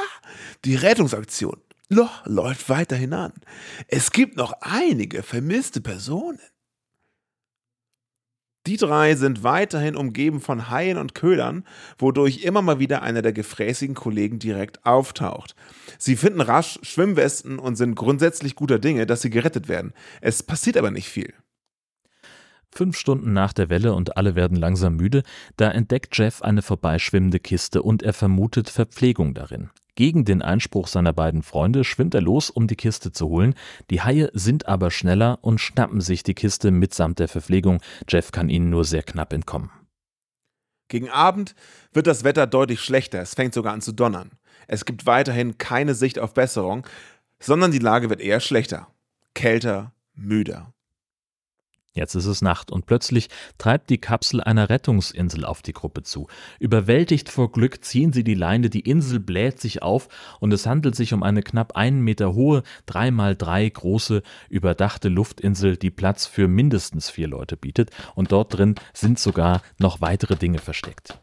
[0.65, 1.57] die Rettungsaktion
[1.89, 3.33] lo- läuft weiterhin an.
[3.89, 6.41] Es gibt noch einige vermisste Personen.
[8.67, 11.65] Die drei sind weiterhin umgeben von Haien und Ködern,
[11.99, 15.55] wodurch immer mal wieder einer der gefräßigen Kollegen direkt auftaucht.
[15.99, 19.95] Sie finden rasch Schwimmwesten und sind grundsätzlich guter Dinge, dass sie gerettet werden.
[20.21, 21.33] Es passiert aber nicht viel.
[22.77, 25.23] Fünf Stunden nach der Welle und alle werden langsam müde,
[25.57, 29.71] da entdeckt Jeff eine vorbeischwimmende Kiste und er vermutet Verpflegung darin.
[29.95, 33.55] Gegen den Einspruch seiner beiden Freunde schwimmt er los, um die Kiste zu holen.
[33.89, 37.81] Die Haie sind aber schneller und schnappen sich die Kiste mitsamt der Verpflegung.
[38.07, 39.71] Jeff kann ihnen nur sehr knapp entkommen.
[40.89, 41.55] Gegen Abend
[41.95, 44.33] wird das Wetter deutlich schlechter, es fängt sogar an zu donnern.
[44.69, 46.87] Es gibt weiterhin keine Sicht auf Besserung,
[47.41, 48.89] sondern die Lage wird eher schlechter.
[49.33, 50.75] Kälter, müder.
[51.97, 56.29] Jetzt ist es Nacht und plötzlich treibt die Kapsel einer Rettungsinsel auf die Gruppe zu.
[56.61, 60.95] Überwältigt vor Glück ziehen sie die Leine, die Insel bläht sich auf und es handelt
[60.95, 66.27] sich um eine knapp einen Meter hohe, drei mal drei große, überdachte Luftinsel, die Platz
[66.27, 71.19] für mindestens vier Leute bietet und dort drin sind sogar noch weitere Dinge versteckt.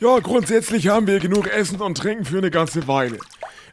[0.00, 3.18] Ja, grundsätzlich haben wir genug Essen und Trinken für eine ganze Weile.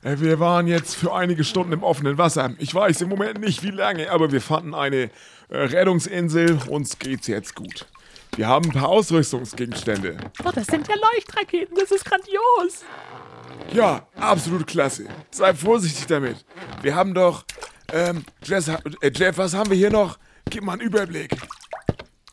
[0.03, 2.51] Äh, Wir waren jetzt für einige Stunden im offenen Wasser.
[2.59, 5.09] Ich weiß im Moment nicht wie lange, aber wir fanden eine
[5.49, 6.59] äh, Rettungsinsel.
[6.67, 7.85] Uns geht's jetzt gut.
[8.35, 10.17] Wir haben ein paar Ausrüstungsgegenstände.
[10.43, 12.83] Oh, das sind ja Leuchtraketen, das ist grandios.
[13.73, 15.05] Ja, absolut klasse.
[15.29, 16.43] Sei vorsichtig damit.
[16.81, 17.45] Wir haben doch.
[17.91, 20.17] Ähm, Jess, äh, Jeff, was haben wir hier noch?
[20.49, 21.31] Gib mal einen Überblick.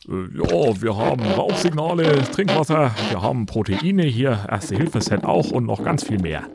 [0.07, 6.19] Ja, wir haben Rauchsignale, Trinkwasser, wir haben Proteine hier, Erste-Hilfe-Set auch und noch ganz viel
[6.19, 6.49] mehr.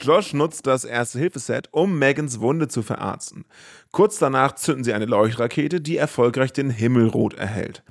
[0.00, 3.44] Josh nutzt das Erste-Hilfe-Set, um Megans Wunde zu verarzten.
[3.92, 7.82] Kurz danach zünden sie eine Leuchtrakete, die erfolgreich den Himmel rot erhält.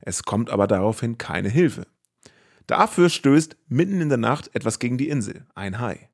[0.00, 1.86] Es kommt aber daraufhin keine Hilfe.
[2.66, 6.08] Dafür stößt mitten in der Nacht etwas gegen die Insel, ein Hai.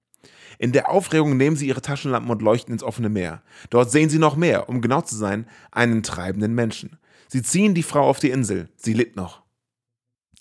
[0.59, 3.43] In der Aufregung nehmen sie ihre Taschenlampen und leuchten ins offene Meer.
[3.71, 6.99] Dort sehen sie noch mehr, um genau zu sein, einen treibenden Menschen.
[7.29, 8.69] Sie ziehen die Frau auf die Insel.
[8.77, 9.43] Sie litt noch.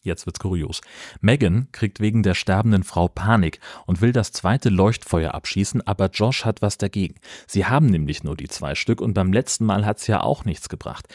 [0.04, 0.82] Jetzt wird's kurios.
[1.20, 6.46] Megan kriegt wegen der sterbenden Frau Panik und will das zweite Leuchtfeuer abschießen, aber Josh
[6.46, 7.16] hat was dagegen.
[7.48, 10.70] Sie haben nämlich nur die zwei Stück und beim letzten Mal hat's ja auch nichts
[10.70, 11.08] gebracht.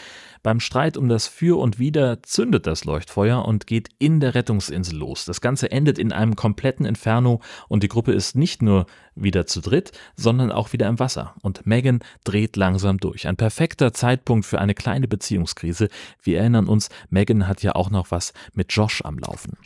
[0.44, 4.94] Beim Streit um das Für und Wider zündet das Leuchtfeuer und geht in der Rettungsinsel
[4.94, 5.24] los.
[5.24, 9.62] Das Ganze endet in einem kompletten Inferno und die Gruppe ist nicht nur wieder zu
[9.62, 11.34] dritt, sondern auch wieder im Wasser.
[11.40, 13.26] Und Megan dreht langsam durch.
[13.26, 15.88] Ein perfekter Zeitpunkt für eine kleine Beziehungskrise.
[16.20, 19.56] Wir erinnern uns, Megan hat ja auch noch was mit Josh am Laufen.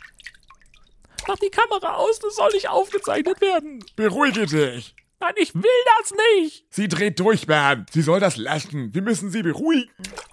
[1.27, 3.83] Mach die Kamera aus, das soll nicht aufgezeichnet werden.
[3.97, 4.95] Beruhige dich.
[5.19, 5.63] Nein, ich will
[5.97, 6.63] das nicht.
[6.69, 7.85] Sie dreht durch, Man.
[7.91, 8.93] Sie soll das lassen.
[8.93, 9.89] Wir müssen sie beruhigen.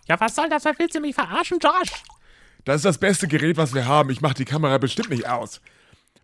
[0.08, 0.64] Ja, was soll das?
[0.64, 2.02] Was willst du mich verarschen, Josh?
[2.64, 4.10] Das ist das beste Gerät, was wir haben.
[4.10, 5.60] Ich mach die Kamera bestimmt nicht aus.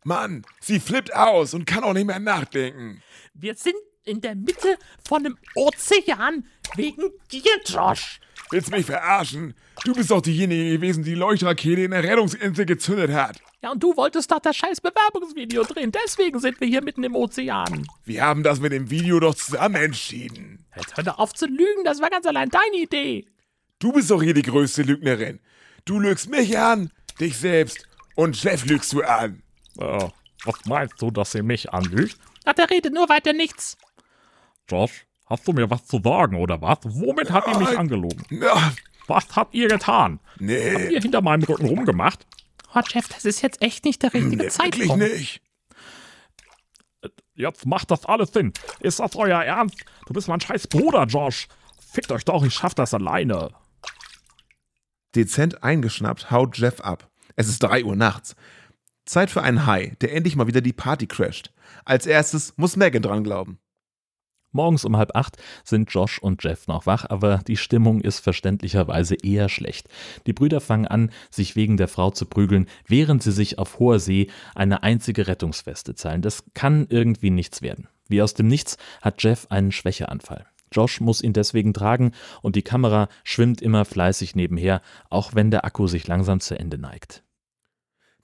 [0.05, 3.03] Mann, sie flippt aus und kann auch nicht mehr nachdenken.
[3.35, 8.21] Wir sind in der Mitte von einem Ozean wegen dir, Josh.
[8.51, 9.55] Willst du mich verarschen?
[9.85, 13.41] Du bist doch diejenige gewesen, die die Leuchtrakete in der Rettungsinsel gezündet hat.
[13.63, 15.93] Ja, und du wolltest doch das scheiß Bewerbungsvideo drehen.
[15.93, 17.87] Deswegen sind wir hier mitten im Ozean.
[18.05, 20.65] Wir haben das mit dem Video doch zusammen entschieden.
[20.77, 23.27] Jetzt hör doch auf zu lügen, das war ganz allein deine Idee.
[23.83, 25.41] Du bist doch hier die größte Lügnerin.
[25.85, 29.43] Du lügst mich an, dich selbst und Jeff lügst du an.
[29.77, 30.09] Äh,
[30.45, 32.17] was meinst du, dass sie mich anlügt?
[32.45, 33.77] Ach, der redet nur weiter nichts.
[34.71, 36.79] Josh, hast du mir was zu sagen oder was?
[36.85, 38.25] Womit hat ihr mich angelogen?
[38.31, 38.73] Na,
[39.09, 40.21] Was habt ihr getan?
[40.39, 42.25] nee, Ihr hinter meinem Rücken rumgemacht?
[42.77, 45.03] Oh, Jeff, das ist jetzt echt nicht der richtige nee wirklich Zeitpunkt.
[45.03, 45.43] nicht.
[47.35, 48.53] Jetzt macht das alles Sinn.
[48.79, 49.77] Ist das euer Ernst?
[50.07, 51.49] Du bist mein scheiß Bruder, Josh.
[51.93, 53.51] Fickt euch doch, ich schaff das alleine.
[55.15, 57.11] Dezent eingeschnappt haut Jeff ab.
[57.37, 58.35] Es ist 3 Uhr nachts.
[59.05, 61.53] Zeit für einen Hai, der endlich mal wieder die Party crasht.
[61.85, 63.59] Als erstes muss Megan dran glauben.
[64.53, 69.15] Morgens um halb acht sind Josh und Jeff noch wach, aber die Stimmung ist verständlicherweise
[69.15, 69.89] eher schlecht.
[70.27, 73.99] Die Brüder fangen an, sich wegen der Frau zu prügeln, während sie sich auf hoher
[73.99, 76.21] See eine einzige Rettungsweste zahlen.
[76.21, 77.89] Das kann irgendwie nichts werden.
[78.09, 80.45] Wie aus dem Nichts hat Jeff einen Schwächeanfall.
[80.73, 85.65] Josh muss ihn deswegen tragen und die Kamera schwimmt immer fleißig nebenher, auch wenn der
[85.65, 87.23] Akku sich langsam zu Ende neigt.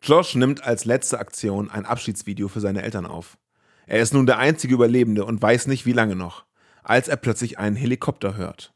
[0.03, 3.39] Josh nimmt als letzte Aktion ein Abschiedsvideo für seine Eltern auf.
[3.87, 6.45] Er ist nun der einzige Überlebende und weiß nicht, wie lange noch,
[6.83, 8.73] als er plötzlich einen Helikopter hört.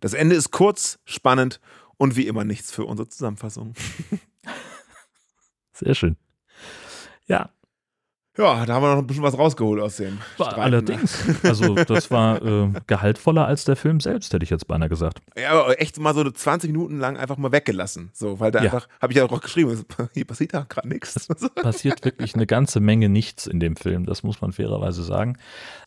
[0.00, 1.60] Das Ende ist kurz, spannend
[1.96, 3.74] und wie immer nichts für unsere Zusammenfassung.
[5.72, 6.16] Sehr schön.
[7.26, 7.50] Ja,
[8.38, 10.18] Ja, da haben wir noch ein bisschen was rausgeholt aus dem.
[10.34, 10.60] Streiten.
[10.60, 11.18] allerdings.
[11.42, 15.20] Also das war äh, gehaltvoller als der Film selbst, hätte ich jetzt beinahe gesagt.
[15.36, 18.10] Ja, aber echt mal so 20 Minuten lang einfach mal weggelassen.
[18.12, 18.66] So, weil da Ja.
[18.72, 21.26] einfach, habe ich ja auch geschrieben, hier passiert da gerade nichts.
[21.56, 25.36] passiert wirklich eine ganze Menge nichts in dem Film, das muss man fairerweise sagen.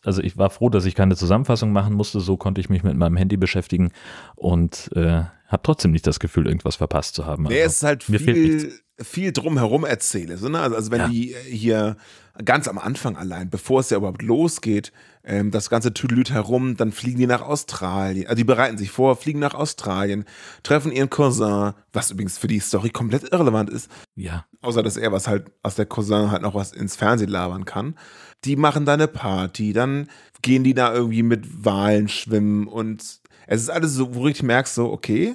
[0.04, 2.96] Also ich war froh, dass ich keine Zusammenfassung machen musste, so konnte ich mich mit
[2.96, 3.90] meinem Handy beschäftigen
[4.36, 7.44] und äh, habe trotzdem nicht das Gefühl, irgendwas verpasst zu haben.
[7.44, 8.83] Nee, Also, es ist halt mir fehlt viel, nichts.
[9.00, 10.36] Viel drumherum erzähle.
[10.38, 10.60] So, ne?
[10.60, 11.08] also, also wenn Ja.
[11.08, 11.96] die hier
[12.44, 14.92] ganz am Anfang allein, bevor es ja überhaupt losgeht,
[15.24, 18.26] ähm, das ganze Tüdelüt herum, dann fliegen die nach Australien.
[18.26, 20.24] Also die bereiten sich vor, fliegen nach Australien,
[20.62, 25.12] treffen ihren Cousin, was übrigens für die Story komplett irrelevant ist, Ja, außer dass er
[25.12, 27.96] was halt aus der Cousin halt noch was ins Fernsehen labern kann.
[28.44, 30.08] Die machen da eine Party, dann
[30.42, 33.02] gehen die da irgendwie mit Walen schwimmen und
[33.46, 35.34] es ist alles so, wo richtig merkst, so, okay,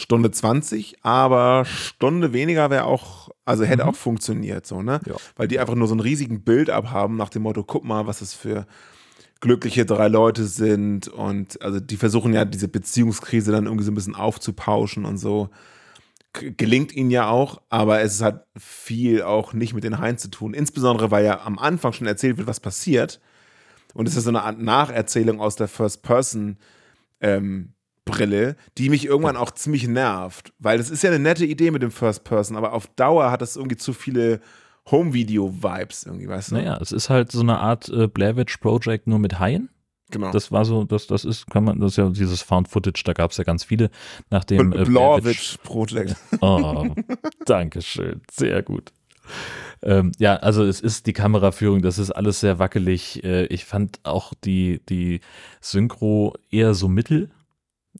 [0.00, 5.00] Stunde 20, aber Stunde weniger wäre auch, also hätte auch funktioniert, so, ne?
[5.06, 5.14] Ja.
[5.36, 8.20] Weil die einfach nur so einen riesigen Bild abhaben nach dem Motto, guck mal, was
[8.20, 8.66] es für
[9.40, 13.94] glückliche drei Leute sind und also die versuchen ja diese Beziehungskrise dann irgendwie so ein
[13.94, 15.48] bisschen aufzupauschen und so.
[16.34, 20.28] G- Gelingt ihnen ja auch, aber es hat viel auch nicht mit den Haien zu
[20.28, 20.52] tun.
[20.54, 23.20] Insbesondere, weil ja am Anfang schon erzählt wird, was passiert.
[23.94, 25.68] Und es ist so eine Art Nacherzählung aus der
[28.10, 30.52] First-Person-Brille, die mich irgendwann auch ziemlich nervt.
[30.58, 33.56] Weil das ist ja eine nette Idee mit dem First-Person, aber auf Dauer hat das
[33.56, 34.40] irgendwie zu viele
[34.90, 36.54] Home-Video-Vibes irgendwie, weißt du?
[36.56, 39.68] naja, es ist halt so eine Art äh, Blair Witch Project nur mit Haien.
[40.10, 40.32] genau.
[40.32, 43.12] Das war so, das, das ist, kann man, das ist ja dieses Found Footage, da
[43.12, 43.90] gab es ja ganz viele,
[44.30, 46.16] nachdem äh, Blair Witch- Project.
[46.40, 46.86] Oh,
[47.44, 48.92] danke schön, sehr gut.
[49.82, 53.22] Ähm, ja, also es ist die Kameraführung, das ist alles sehr wackelig.
[53.22, 55.20] Äh, ich fand auch die, die
[55.60, 57.30] Synchro eher so mittel.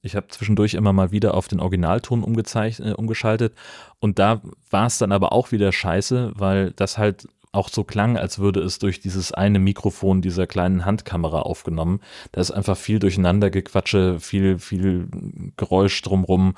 [0.02, 3.54] Ich habe zwischendurch immer mal wieder auf den Originalton äh, umgeschaltet
[3.98, 8.16] und da war es dann aber auch wieder scheiße, weil das halt auch so klang,
[8.16, 12.00] als würde es durch dieses eine Mikrofon dieser kleinen Handkamera aufgenommen.
[12.32, 15.08] Da ist einfach viel Durcheinandergequatsche, viel, viel
[15.56, 16.54] Geräusch drumrum.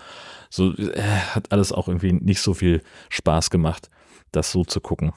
[0.51, 1.01] So äh,
[1.35, 3.89] hat alles auch irgendwie nicht so viel Spaß gemacht,
[4.33, 5.13] das so zu gucken.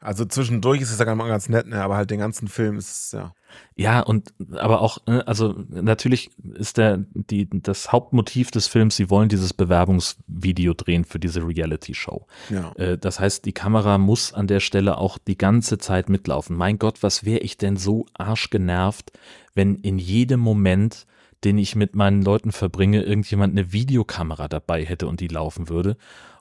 [0.00, 1.82] Also zwischendurch ist es ja ganz nett, ne?
[1.82, 3.34] aber halt den ganzen Film ist es, ja.
[3.74, 9.10] Ja, und aber auch, äh, also natürlich ist der, die, das Hauptmotiv des Films, sie
[9.10, 12.26] wollen dieses Bewerbungsvideo drehen für diese Reality-Show.
[12.50, 12.72] ja.
[12.76, 16.56] Äh, Das heißt, die Kamera muss an der Stelle auch die ganze Zeit mitlaufen.
[16.56, 19.12] Mein Gott, was wäre ich denn so arschgenervt,
[19.54, 21.06] wenn in jedem Moment,
[21.42, 25.96] den ich mit meinen Leuten verbringe, irgendjemand eine Videokamera dabei hätte und die laufen würde.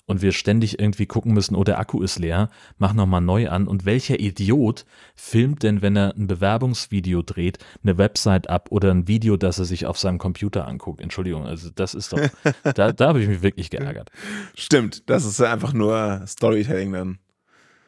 [0.08, 3.68] Und wir ständig irgendwie gucken müssen, oh, der Akku ist leer, mach nochmal neu an.
[3.68, 9.08] Und welcher Idiot filmt denn, wenn er ein Bewerbungsvideo dreht, eine Website ab oder ein
[9.08, 11.02] Video, das er sich auf seinem Computer anguckt?
[11.02, 12.22] Entschuldigung, also das ist doch,
[12.74, 14.10] da, da habe ich mich wirklich geärgert.
[14.56, 17.20] Stimmt, das ist einfach nur Storytelling dann.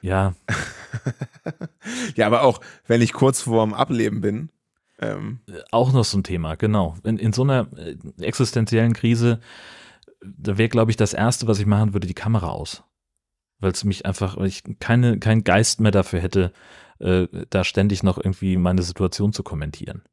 [0.02, 0.34] Ja,
[2.16, 4.50] Ja, aber auch, wenn ich kurz vorm Ableben bin,
[5.02, 5.40] ähm,
[5.72, 6.98] Auch noch so ein Thema, genau.
[7.04, 9.40] In, in so einer äh, existenziellen Krise,
[10.22, 12.84] da wäre, glaube ich, das Erste, was ich machen würde, die Kamera aus.
[13.60, 16.54] Weil es mich einfach, weil ich keine, keinen Geist mehr dafür hätte,
[17.00, 20.04] äh, da ständig noch irgendwie meine Situation zu kommentieren.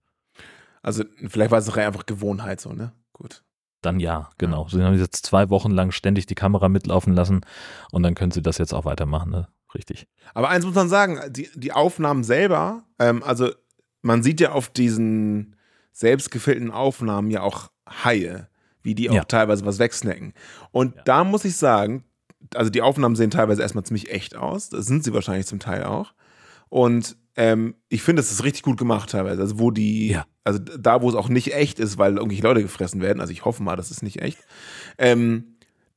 [0.83, 2.93] also vielleicht war es auch einfach Gewohnheit so, ne?
[3.13, 3.43] Gut.
[3.83, 4.69] Dann ja, genau.
[4.69, 7.43] Sie haben jetzt zwei Wochen lang ständig die Kamera mitlaufen lassen
[7.93, 9.49] und dann können sie das jetzt auch weitermachen, ne?
[9.75, 10.09] Richtig.
[10.33, 13.51] Aber eins muss man sagen, die, die Aufnahmen selber, ähm, also
[14.03, 15.57] man sieht ja auf diesen
[15.93, 18.49] selbstgefilmten Aufnahmen ja auch Haie,
[18.87, 19.25] wie die auch Ja.
[19.25, 20.33] teilweise was wegsnacken.
[20.73, 22.05] Und da muss ich sagen,
[22.55, 25.85] also die Aufnahmen sehen teilweise erstmal ziemlich echt aus, das sind sie wahrscheinlich zum Teil
[25.85, 26.15] auch.
[26.71, 29.43] Und ähm, ich finde, es ist richtig gut gemacht teilweise.
[29.43, 30.25] Also wo die, Ja.
[30.45, 33.45] also da, wo es auch nicht echt ist, weil irgendwelche Leute gefressen werden, also ich
[33.45, 34.39] hoffe mal, das ist nicht echt.
[34.97, 35.57] Ähm,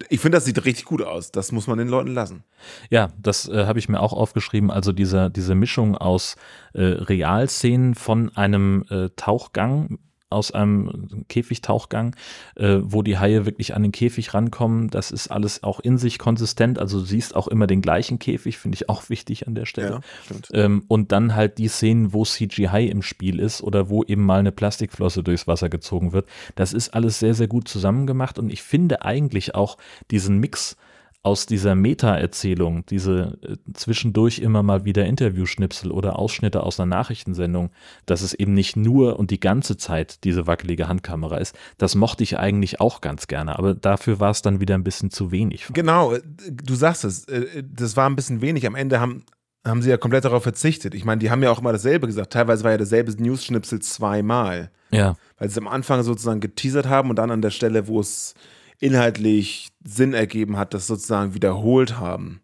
[0.10, 1.32] ich finde, das sieht richtig gut aus.
[1.32, 2.43] Das muss man den Leuten lassen.
[2.89, 4.71] Ja, das äh, habe ich mir auch aufgeschrieben.
[4.71, 6.36] Also diese, diese Mischung aus
[6.73, 9.99] äh, Realszenen von einem äh, Tauchgang
[10.30, 12.15] aus einem Käfigtauchgang,
[12.56, 14.89] äh, wo die Haie wirklich an den Käfig rankommen.
[14.89, 16.78] Das ist alles auch in sich konsistent.
[16.78, 20.02] Also du siehst auch immer den gleichen Käfig, finde ich auch wichtig an der Stelle.
[20.30, 20.65] Ja.
[20.65, 24.39] Ähm, und dann halt die Szenen, wo CGI im Spiel ist oder wo eben mal
[24.39, 26.28] eine Plastikflosse durchs Wasser gezogen wird.
[26.56, 29.78] Das ist alles sehr, sehr gut zusammengemacht und ich finde eigentlich auch
[30.12, 30.78] diesen Mix
[31.21, 37.71] aus dieser Meta-Erzählung, diese äh, zwischendurch immer mal wieder Interviewschnipsel oder Ausschnitte aus einer Nachrichtensendung,
[38.05, 42.23] dass es eben nicht nur und die ganze Zeit diese wackelige Handkamera ist, das mochte
[42.23, 45.67] ich eigentlich auch ganz gerne, aber dafür war es dann wieder ein bisschen zu wenig.
[45.73, 48.65] Genau, äh, du sagst es, äh, das war ein bisschen wenig.
[48.65, 49.25] Am Ende haben,
[49.65, 50.95] haben sie ja komplett darauf verzichtet.
[50.95, 52.32] Ich meine, die haben ja auch immer dasselbe gesagt.
[52.32, 54.71] Teilweise war ja dasselbe News-Schnipsel zweimal.
[54.91, 55.17] Ja.
[55.38, 58.36] Weil sie es am Anfang sozusagen geteasert haben und dann an der Stelle, wo es
[58.80, 62.42] inhaltlich Sinn ergeben hat, das sozusagen wiederholt haben.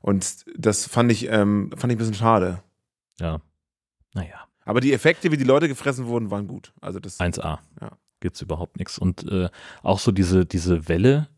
[0.00, 2.62] Und das fand ich, ähm, fand ich ein bisschen schade.
[3.20, 3.40] Ja.
[4.14, 4.46] Naja.
[4.64, 6.72] Aber die Effekte, wie die Leute gefressen wurden, waren gut.
[6.80, 7.58] Also das 1A.
[7.80, 7.92] Ja.
[8.20, 8.98] Gibt's überhaupt nichts.
[8.98, 9.48] Und äh,
[9.82, 11.28] auch so diese, diese Welle,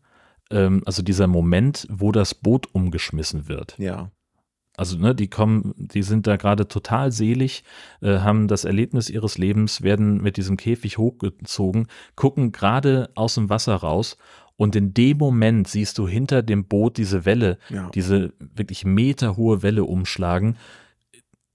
[0.51, 3.77] ähm, also dieser Moment, wo das Boot umgeschmissen wird.
[3.77, 4.11] ja.
[4.77, 7.63] Also, ne, die kommen, die sind da gerade total selig,
[8.01, 13.49] äh, haben das Erlebnis ihres Lebens, werden mit diesem Käfig hochgezogen, gucken gerade aus dem
[13.49, 14.17] Wasser raus
[14.57, 17.89] und in dem Moment siehst du hinter dem Boot diese Welle, Ja.
[17.93, 20.57] diese wirklich meterhohe Welle umschlagen.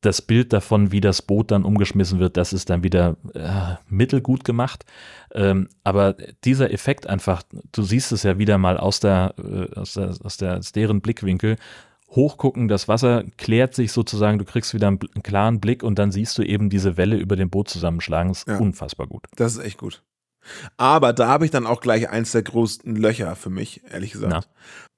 [0.03, 4.45] Das Bild davon, wie das Boot dann umgeschmissen wird, das ist dann wieder äh, mittelgut
[4.45, 4.87] gemacht.
[5.35, 9.93] Ähm, aber dieser Effekt einfach, du siehst es ja wieder mal aus der, äh, aus
[9.95, 11.57] der, aus der, aus deren Blickwinkel,
[12.11, 16.11] hochgucken, das Wasser klärt sich sozusagen, du kriegst wieder einen, einen klaren Blick und dann
[16.11, 18.33] siehst du eben diese Welle über dem Boot zusammenschlagen.
[18.33, 18.59] ist Ja.
[18.59, 19.27] unfassbar gut.
[19.37, 20.03] Das ist echt gut.
[20.77, 24.33] Aber da habe ich dann auch gleich eins der größten Löcher für mich, ehrlich gesagt.
[24.33, 24.43] Na.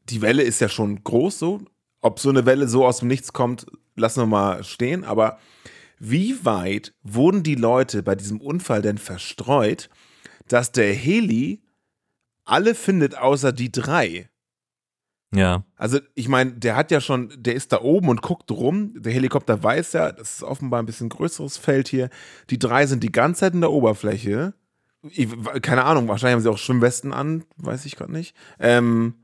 [0.08, 1.60] Die Welle ist ja schon groß so.
[2.00, 5.04] Ob so eine Welle so aus dem Nichts kommt, lassen wir mal stehen.
[5.04, 5.38] Aber
[5.98, 9.88] wie weit wurden die Leute bei diesem Unfall denn verstreut,
[10.48, 11.62] dass der Heli
[12.44, 14.28] alle findet, außer die drei?
[15.34, 18.92] Ja, Also, ich meine, der hat ja schon, der ist da oben und guckt rum.
[18.96, 22.10] Der Helikopter weiß ja, das ist offenbar ein bisschen größeres Feld hier.
[22.50, 24.52] Die drei sind die ganze Zeit in der Oberfläche.
[25.08, 25.28] Ich,
[25.62, 28.36] keine Ahnung, wahrscheinlich haben sie auch Schwimmwesten an, weiß ich gerade nicht.
[28.60, 29.14] Ähm,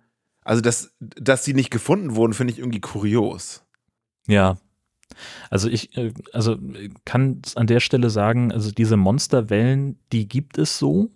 [0.45, 3.63] also, dass, dass sie nicht gefunden wurden, finde ich irgendwie kurios.
[4.27, 4.57] ja.
[5.51, 6.57] Also ich, äh, also
[7.07, 11.11] kann an der Stelle sagen, also diese Monsterwellen, die gibt es so.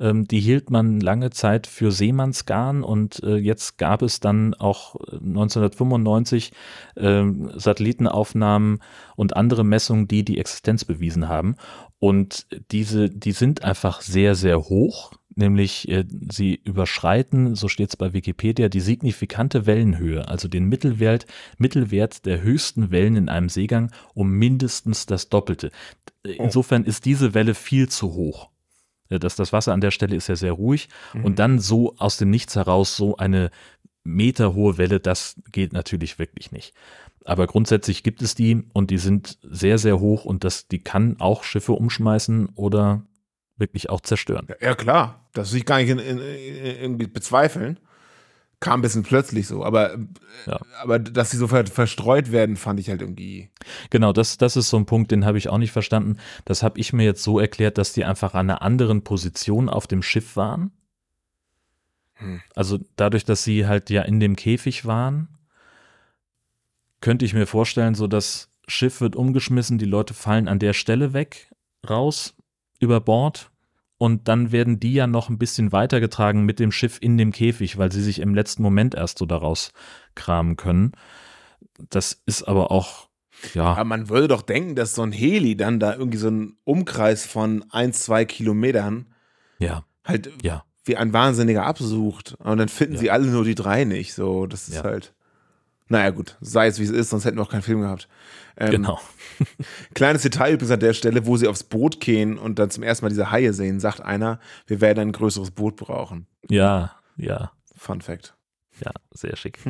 [0.00, 4.96] Ähm, die hielt man lange Zeit für Seemannsgarn und äh, jetzt gab es dann auch
[4.96, 6.52] äh, 1995
[6.96, 8.80] ähm, Satellitenaufnahmen
[9.16, 11.56] und andere Messungen, die die Existenz bewiesen haben.
[11.98, 15.12] Und diese, die sind einfach sehr, sehr hoch.
[15.36, 21.26] Nämlich äh, sie überschreiten, so steht es bei Wikipedia, die signifikante Wellenhöhe, also den Mittelwert,
[21.56, 25.70] Mittelwert der höchsten Wellen in einem Seegang um mindestens das Doppelte.
[26.24, 28.50] Insofern ist diese Welle viel zu hoch.
[29.10, 30.88] Äh, Das, das Wasser an der Stelle ist ja sehr ruhig
[31.22, 33.50] und dann so aus dem Nichts heraus so eine
[34.04, 36.74] meterhohe Welle, das geht natürlich wirklich nicht.
[37.24, 41.16] Aber grundsätzlich gibt es die und die sind sehr, sehr hoch und das, die kann
[41.18, 43.02] auch Schiffe umschmeißen oder
[43.56, 44.46] wirklich auch zerstören.
[44.60, 47.78] Ja, klar, das will ich gar nicht in, in, in, irgendwie bezweifeln.
[48.60, 49.96] Kam ein bisschen plötzlich so, aber,
[50.46, 50.60] Ja.
[50.82, 53.48] aber dass sie so ver verstreut werden, fand ich halt irgendwie.
[53.88, 56.18] Genau, das, das ist so ein Punkt, den habe ich auch nicht verstanden.
[56.44, 59.86] Das habe ich mir jetzt so erklärt, dass die einfach an einer anderen Position auf
[59.86, 60.72] dem Schiff waren.
[62.16, 62.42] Hm.
[62.54, 65.28] Also dadurch, dass sie halt ja in dem Käfig waren,
[67.00, 71.14] könnte ich mir vorstellen, so das Schiff wird umgeschmissen, die Leute fallen an der Stelle
[71.14, 71.50] weg,
[71.88, 72.36] raus,
[72.78, 73.50] über Bord
[74.00, 77.76] und dann werden die ja noch ein bisschen weitergetragen mit dem Schiff in dem Käfig,
[77.76, 79.72] weil sie sich im letzten Moment erst so daraus
[80.14, 80.92] kramen können.
[81.90, 83.08] Das ist aber auch,
[83.52, 83.64] ja.
[83.64, 87.26] Aber man würde doch denken, dass so ein Heli dann da irgendwie so einen Umkreis
[87.26, 89.12] von ein, zwei Kilometern
[89.58, 90.64] Ja, halt ja.
[90.86, 92.36] wie ein Wahnsinniger absucht.
[92.38, 93.00] Und dann finden Ja.
[93.00, 94.14] sie alle nur die drei nicht.
[94.14, 94.84] So, das ist Ja.
[94.84, 95.12] halt.
[95.90, 98.08] Naja, gut, sei es wie es ist, sonst hätten wir auch keinen Film gehabt.
[98.56, 98.98] Ähm, Genau.
[99.94, 103.04] Kleines Detail übrigens an der Stelle, wo sie aufs Boot gehen und dann zum ersten
[103.04, 106.26] Mal diese Haie sehen, sagt einer, wir werden ein größeres Boot brauchen.
[106.48, 108.36] Ja, ja, Fun Fact.
[108.84, 109.58] ja, sehr schick.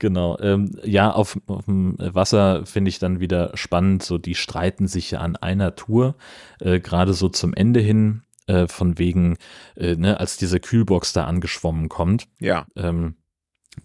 [0.00, 4.88] Genau, ähm, ja, auf, auf dem Wasser finde ich dann wieder spannend, so die streiten
[4.88, 6.16] sich ja an einer Tour,
[6.60, 9.36] äh, gerade so zum Ende hin, äh, von wegen,
[9.76, 12.66] äh, ne, als diese Kühlbox da angeschwommen kommt, Ja.
[12.74, 13.14] ähm,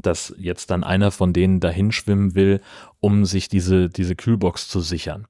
[0.02, 2.62] dass jetzt dann einer von denen dahin schwimmen will,
[3.00, 5.28] um sich diese, diese Kühlbox zu sichern.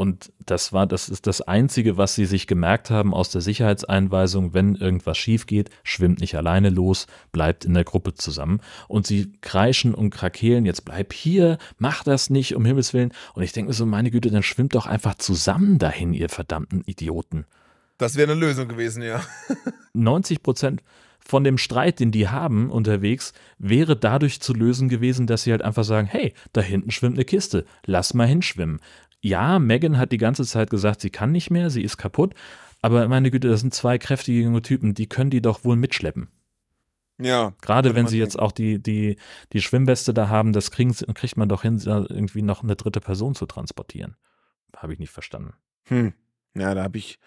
[0.00, 4.54] Und das war, das ist das Einzige, was sie sich gemerkt haben aus der Sicherheitseinweisung,
[4.54, 8.60] wenn irgendwas schief geht, schwimmt nicht alleine los, bleibt in der Gruppe zusammen.
[8.86, 13.12] Und sie kreischen und krakeelen, jetzt bleib hier, mach das nicht, um Himmels Willen.
[13.34, 16.82] Und ich denke mir so, meine Güte, dann schwimmt doch einfach zusammen dahin, ihr verdammten
[16.86, 17.44] Idioten.
[17.96, 19.20] Das wäre eine Lösung gewesen, ja.
[19.94, 20.82] 90 Prozent
[21.28, 25.60] von dem Streit, den die haben unterwegs, wäre dadurch zu lösen gewesen, dass sie halt
[25.60, 28.80] einfach sagen, hey, da hinten schwimmt eine Kiste, lass mal hinschwimmen.
[29.20, 32.34] Ja, Megan hat die ganze Zeit gesagt, sie kann nicht mehr, sie ist kaputt,
[32.80, 36.28] aber meine Güte, das sind zwei kräftige junge Typen, die können die doch wohl mitschleppen.
[37.20, 37.52] Ja.
[37.60, 38.46] Gerade wenn sie jetzt denken.
[38.46, 39.16] auch die, die,
[39.52, 43.34] die Schwimmweste da haben, das kriegen, kriegt man doch hin, irgendwie noch eine dritte Person
[43.34, 44.16] zu transportieren.
[44.74, 45.52] Habe ich nicht verstanden.
[45.88, 46.14] Hm.
[46.54, 47.18] Ja, da habe ich.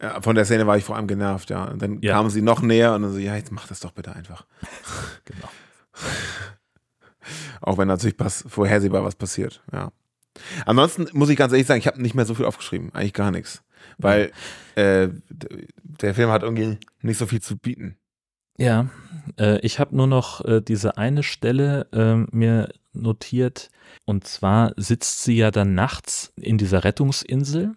[0.00, 1.64] Ja, von der Szene war ich vor allem genervt, ja.
[1.64, 2.14] Und dann Ja.
[2.14, 4.46] kamen sie noch näher und dann so, ja, jetzt mach das doch bitte einfach.
[5.24, 5.48] Genau.
[7.60, 9.92] Auch wenn natürlich pass vorhersehbar was passiert, ja.
[10.64, 13.30] Ansonsten muss ich ganz ehrlich sagen, ich habe nicht mehr so viel aufgeschrieben, eigentlich gar
[13.30, 13.62] nichts.
[13.98, 14.32] Weil
[14.76, 17.96] äh, der Film hat irgendwie nicht so viel zu bieten.
[18.56, 18.88] Ja,
[19.38, 23.70] äh, ich habe nur noch äh, diese eine Stelle ähm, mir notiert.
[24.06, 27.72] Und zwar sitzt sie ja dann nachts in dieser Rettungsinsel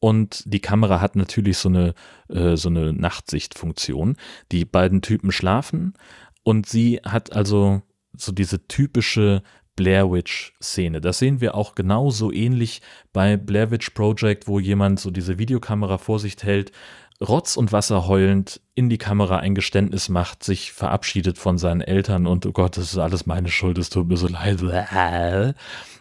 [0.00, 1.94] und die Kamera hat natürlich so eine,
[2.28, 4.16] äh, so eine Nachtsichtfunktion.
[4.52, 5.94] Die beiden Typen schlafen
[6.42, 7.82] und sie hat also
[8.16, 9.42] so diese typische
[9.76, 11.00] Blair Witch-Szene.
[11.00, 12.80] Das sehen wir auch genauso ähnlich
[13.12, 16.72] bei Blair Witch Project, wo jemand so diese Videokamera vor sich hält,
[17.20, 22.26] Rotz und Wasser heulend in die Kamera ein Geständnis macht, sich verabschiedet von seinen Eltern
[22.26, 24.62] und oh Gott, das ist alles meine Schuld, es tut mir so leid.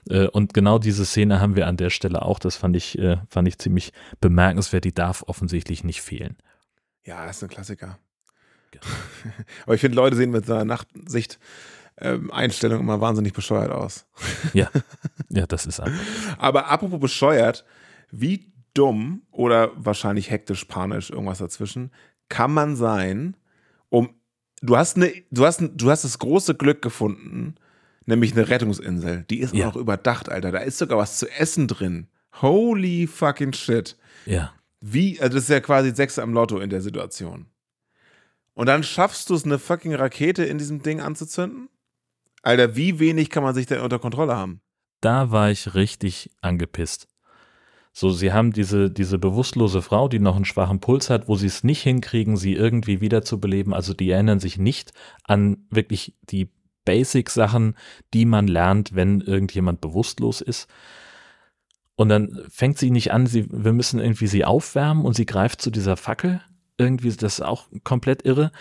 [0.09, 2.39] Äh, Und genau diese Szene haben wir an der Stelle auch.
[2.39, 3.91] Das fand ich, äh, fand ich ziemlich
[4.21, 4.83] bemerkenswert.
[4.83, 6.37] Die darf offensichtlich nicht fehlen.
[7.05, 7.97] Ja, das ist ein Klassiker.
[8.71, 8.85] Genau.
[9.63, 11.39] Aber ich finde, Leute sehen mit so einer Nachtsicht
[11.97, 14.05] ähm, Einstellung immer wahnsinnig bescheuert aus.
[14.53, 14.69] Ja,
[15.29, 16.03] ja, das ist einfach.
[16.37, 17.63] Aber apropos bescheuert,
[18.11, 21.91] wie dumm oder wahrscheinlich hektisch, panisch, irgendwas dazwischen,
[22.29, 23.35] kann man sein,
[23.89, 24.09] um
[24.61, 27.55] du hast eine, du hast, du hast das große Glück gefunden,
[28.05, 29.25] nämlich eine Rettungsinsel.
[29.29, 29.67] Die ist Ja.
[29.69, 30.51] auch noch überdacht, Alter.
[30.51, 32.07] Da ist sogar was zu essen drin.
[32.41, 33.97] Holy fucking shit.
[34.25, 34.53] Ja.
[34.81, 37.47] Wie, also das ist ja quasi Sechser am Lotto in der Situation.
[38.53, 41.69] Und dann schaffst du es, eine fucking Rakete in diesem Ding anzuzünden?
[42.41, 44.61] Alter, wie wenig kann man sich denn unter Kontrolle haben?
[45.01, 47.07] Da war ich richtig angepisst.
[47.97, 51.47] So, sie haben diese, diese bewusstlose Frau, die noch einen schwachen Puls hat, wo sie
[51.47, 53.73] es nicht hinkriegen, sie irgendwie wiederzubeleben.
[53.73, 54.91] Also die erinnern sich nicht
[55.23, 56.49] an wirklich die
[56.83, 57.75] Basic-Sachen,
[58.13, 60.67] die man lernt, wenn irgendjemand bewusstlos ist.
[61.95, 65.61] Und dann fängt sie nicht an, sie, wir müssen irgendwie sie aufwärmen und sie greift
[65.61, 66.41] zu dieser Fackel.
[66.77, 68.51] Irgendwie, das ist auch komplett irre.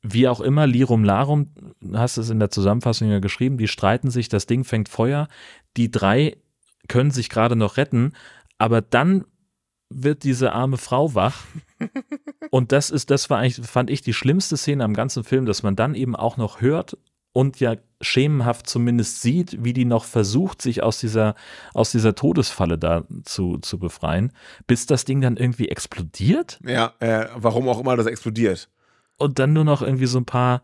[0.00, 1.48] Wie auch immer, Lirum Larum,
[1.92, 5.26] hast es in der Zusammenfassung ja geschrieben, die streiten sich, das Ding fängt Feuer.
[5.76, 6.36] Die drei
[6.86, 8.12] können sich gerade noch retten,
[8.60, 9.24] aber dann
[9.92, 11.42] wird diese arme Frau wach.
[12.50, 15.62] Und das ist, das war eigentlich, fand ich, die schlimmste Szene am ganzen Film, dass
[15.62, 16.96] man dann eben auch noch hört
[17.32, 21.36] und ja schemenhaft zumindest sieht, wie die noch versucht, sich aus dieser,
[21.74, 24.32] aus dieser Todesfalle da zu, zu befreien,
[24.66, 28.68] bis das Ding dann irgendwie explodiert Ja, äh, warum auch immer das explodiert.
[29.16, 30.62] und dann nur noch irgendwie so ein paar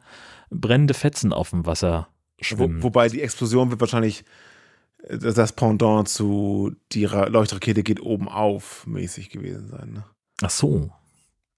[0.50, 2.82] brennende Fetzen auf dem Wasser Wo, schwimmen.
[2.82, 4.24] wobei die Explosion wird wahrscheinlich
[5.08, 9.92] das Pendant zu die Ra Leuchtrakete geht oben auf mäßig gewesen sein.
[9.94, 10.04] Ne?
[10.42, 10.90] Ach so.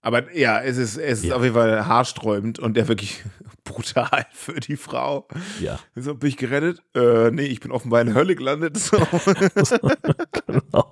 [0.01, 1.37] Aber ja, es ist, es ist Ja.
[1.37, 3.25] auf jeden Fall haarsträubend und der wirklich
[3.65, 5.27] brutal für die Frau.
[5.61, 6.83] Ja, So, bin ich gerettet?
[6.95, 8.79] Äh, nee, ich bin offenbar in der Hölle gelandet.
[8.79, 8.97] So.
[10.47, 10.91] genau.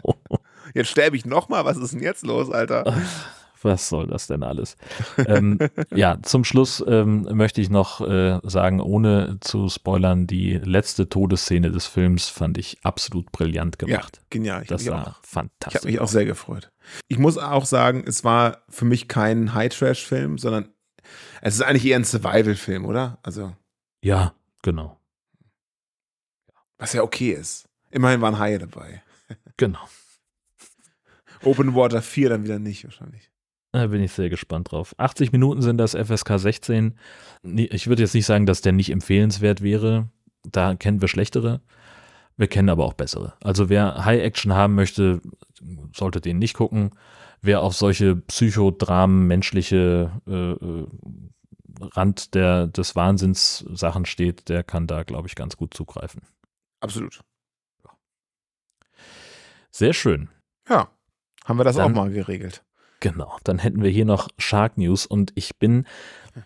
[0.75, 1.65] Jetzt sterbe ich nochmal.
[1.65, 2.85] Was ist denn jetzt los, Alter?
[3.67, 4.77] Was soll das denn alles?
[5.19, 5.59] ähm,
[5.95, 11.71] ja, zum Schluss ähm, möchte ich noch äh, sagen, ohne zu spoilern, die letzte Todesszene
[11.73, 14.21] des Films fand ich absolut brillant Ja, gemacht.
[14.31, 14.63] genial.
[14.63, 15.01] Ich, das war auch.
[15.01, 15.83] ich habe fantastisch.
[15.85, 16.71] mich auch sehr gefreut.
[17.09, 20.69] Ich muss auch sagen, es war für mich kein High-Trash-Film, sondern
[21.43, 23.19] es ist eigentlich eher ein Survival-Film, oder?
[23.23, 23.55] Also,
[24.03, 25.01] ja, genau.
[26.79, 27.69] was ja okay ist.
[27.91, 29.03] Immerhin waren Haie dabei.
[29.57, 29.81] Genau.
[31.43, 33.31] Open Water 4 dann wieder nicht, wahrscheinlich.
[33.73, 34.95] Da bin ich sehr gespannt drauf.
[34.99, 36.99] 80 Minuten sind das FSK 16.
[37.43, 40.09] Nee, Ich würde jetzt nicht sagen, dass der nicht empfehlenswert wäre.
[40.45, 41.61] Da kennen wir schlechtere.
[42.37, 43.35] Wir kennen aber auch bessere.
[43.43, 45.21] Also wer High Action haben möchte,
[45.95, 46.91] sollte den nicht gucken.
[47.43, 50.87] Wer auf solche Psychodramen, menschliche äh, äh,
[51.81, 56.23] Rand der, des Wahnsinns Sachen steht, der kann da, glaube ich, ganz gut zugreifen.
[56.81, 57.21] Absolut.
[59.71, 60.29] Sehr schön.
[60.69, 60.89] Ja,
[61.45, 62.63] haben wir das Dann- auch mal geregelt.
[63.07, 65.87] Genau, dann hätten wir hier noch Shark News und ich bin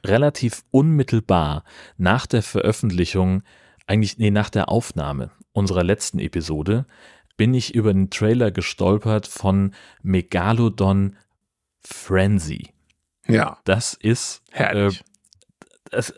[0.05, 1.65] relativ unmittelbar
[1.97, 3.43] nach der Veröffentlichung,
[3.87, 6.85] eigentlich, nee, nach der Aufnahme unserer letzten Episode,
[7.39, 11.17] bin ich über den Trailer gestolpert von Megalodon
[11.83, 12.75] Frenzy.
[13.27, 14.91] Ja, Das ist, äh,
[15.91, 16.15] das,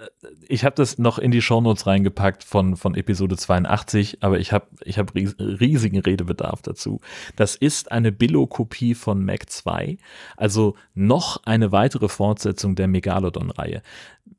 [0.46, 4.66] ich habe das noch in die Shownotes reingepackt von, von Episode 82, aber ich habe
[4.84, 7.00] ich hab ries, riesigen Redebedarf dazu.
[7.36, 9.98] Das ist eine Billo-Kopie von Mac 2,
[10.36, 13.82] also noch eine weitere Fortsetzung der Megalodon-Reihe.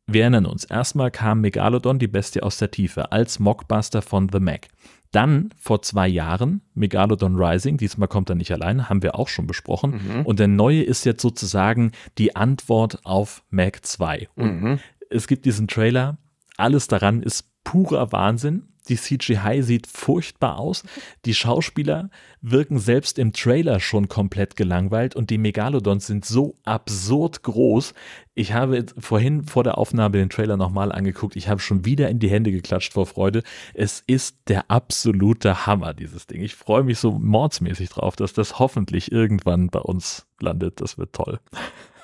[0.05, 4.39] Wir erinnern uns, erstmal kam Megalodon, die Bestie aus der Tiefe, als Mockbuster von The
[4.39, 4.67] Mac.
[5.11, 9.45] Dann vor zwei Jahren Megalodon Rising, diesmal kommt er nicht alleine, haben wir auch schon
[9.45, 9.91] besprochen.
[9.91, 10.25] Mhm.
[10.25, 14.27] Und der neue ist jetzt sozusagen die Antwort auf Mac 2.
[14.35, 14.79] Und Mhm.
[15.13, 16.17] Es gibt diesen Trailer,
[16.57, 18.67] alles daran ist purer Wahnsinn.
[18.89, 20.83] Die CGI sieht furchtbar aus.
[21.23, 22.09] Die Schauspieler
[22.41, 27.93] wirken selbst im Trailer schon komplett gelangweilt und die Megalodons sind so absurd groß.
[28.35, 31.37] Ich habe vorhin vor der Aufnahme den Trailer nochmal angeguckt.
[31.37, 33.43] Ich habe schon wieder in die Hände geklatscht vor Freude.
[33.73, 36.41] Es ist der absolute Hammer, dieses Ding.
[36.41, 40.81] Ich freue mich so mordsmäßig drauf, dass das hoffentlich irgendwann bei uns landet.
[40.81, 41.39] Das wird toll.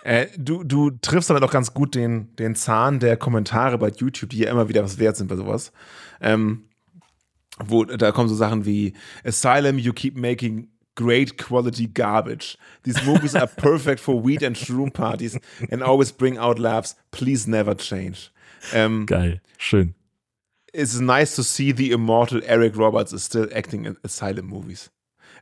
[0.09, 4.31] Äh, du, du triffst damit auch ganz gut den, den Zahn der Kommentare bei YouTube,
[4.31, 5.71] die ja immer wieder was wert sind bei sowas.
[6.19, 6.63] Ähm,
[7.63, 8.93] wo da kommen so Sachen wie
[9.23, 12.57] Asylum, you keep making great quality garbage.
[12.81, 15.37] These movies are perfect for weed and shroom parties
[15.69, 16.95] and always bring out laughs.
[17.11, 18.31] Please never change.
[18.73, 19.93] Ähm, Geil, schön.
[20.73, 24.89] It's nice to see the immortal Eric Roberts is still acting in Asylum movies.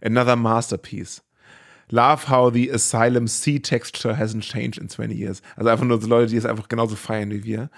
[0.01, 1.21] Another masterpiece.
[1.89, 5.41] Love how the Asylum sea texture hasn't changed in 20 years.
[5.55, 7.69] Also einfach nur so Leute, die es einfach genauso feiern wie wir.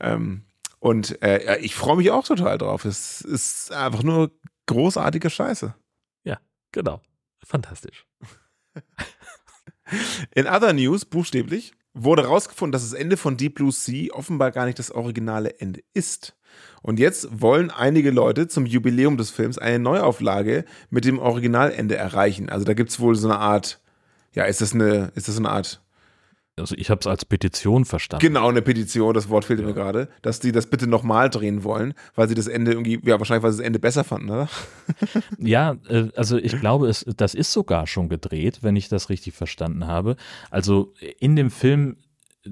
[0.00, 0.44] Ähm,
[0.78, 2.84] und äh, ich freue mich auch total drauf.
[2.84, 4.32] Es ist einfach nur
[4.66, 5.74] großartige Scheiße.
[6.24, 6.38] Ja,
[6.72, 7.00] genau.
[7.44, 8.06] Fantastisch.
[10.34, 14.66] In other news, buchstäblich, wurde herausgefunden, dass das Ende von Deep Blue Sea offenbar gar
[14.66, 16.34] nicht das originale Ende ist.
[16.82, 22.48] Und jetzt wollen einige Leute zum Jubiläum des Films eine Neuauflage mit dem Originalende erreichen.
[22.48, 23.80] Also da gibt es wohl so eine Art,
[24.32, 25.81] ja, ist das eine, ist das eine Art
[26.58, 28.26] Also ich habe es als Petition verstanden.
[28.26, 31.94] Genau, eine Petition, das Wort fehlte mir gerade, dass die das bitte nochmal drehen wollen,
[32.14, 34.48] weil sie das Ende irgendwie, ja, wahrscheinlich, weil sie das Ende besser fanden, oder?
[35.38, 39.34] Ja, äh, also ich glaube, es, das ist sogar schon gedreht, wenn ich das richtig
[39.34, 40.16] verstanden habe.
[40.50, 41.96] Also in dem Film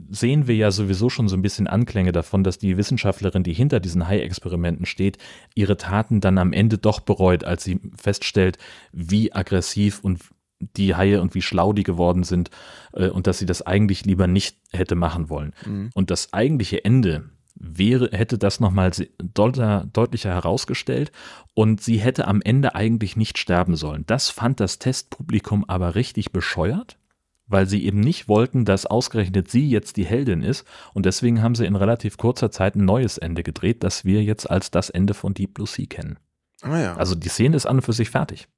[0.09, 3.80] sehen wir ja sowieso schon so ein bisschen Anklänge davon, dass die Wissenschaftlerin, die hinter
[3.80, 5.18] diesen Hai-Experimenten steht,
[5.55, 8.57] ihre Taten dann am Ende doch bereut, als sie feststellt,
[8.92, 10.20] wie aggressiv und
[10.61, 12.50] die Haie und wie schlau die geworden sind
[12.92, 15.54] äh, und dass sie das eigentlich lieber nicht hätte machen wollen.
[15.94, 21.12] Und das eigentliche Ende wäre, hätte das nochmal deutlicher, deutlicher herausgestellt
[21.54, 24.04] und sie hätte am Ende eigentlich nicht sterben sollen.
[24.06, 26.98] Das fand das Testpublikum aber richtig bescheuert,
[27.46, 31.54] weil sie eben nicht wollten, dass ausgerechnet sie jetzt die Heldin ist und deswegen haben
[31.54, 35.14] sie in relativ kurzer Zeit ein neues Ende gedreht, das wir jetzt als das Ende
[35.14, 36.18] von Deep Blue Sea kennen.
[36.62, 36.96] Ah ja.
[36.96, 38.48] Also die Szene ist an und für sich fertig.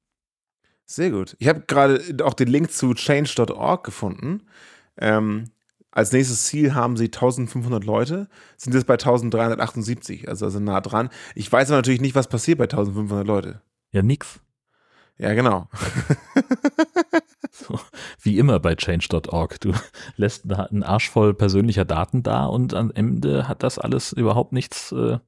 [0.85, 1.35] Sehr gut.
[1.39, 4.43] Ich habe gerade auch den Link zu change.org gefunden.
[4.97, 5.45] Ähm,
[5.91, 8.27] als nächstes Ziel haben sie 1500 Leute,
[8.57, 11.09] sind jetzt bei 1378, also, also nah dran.
[11.35, 13.61] Ich weiß aber natürlich nicht, was passiert bei 1500 Leute.
[13.91, 14.39] Ja, nix.
[15.17, 15.69] Ja, genau.
[17.55, 17.79] So,
[18.19, 19.61] wie immer bei change.org.
[19.61, 19.73] Du
[20.17, 24.91] lässt einen Arsch voll persönlicher Daten da und am Ende hat das alles überhaupt nichts,
[24.91, 25.19] äh,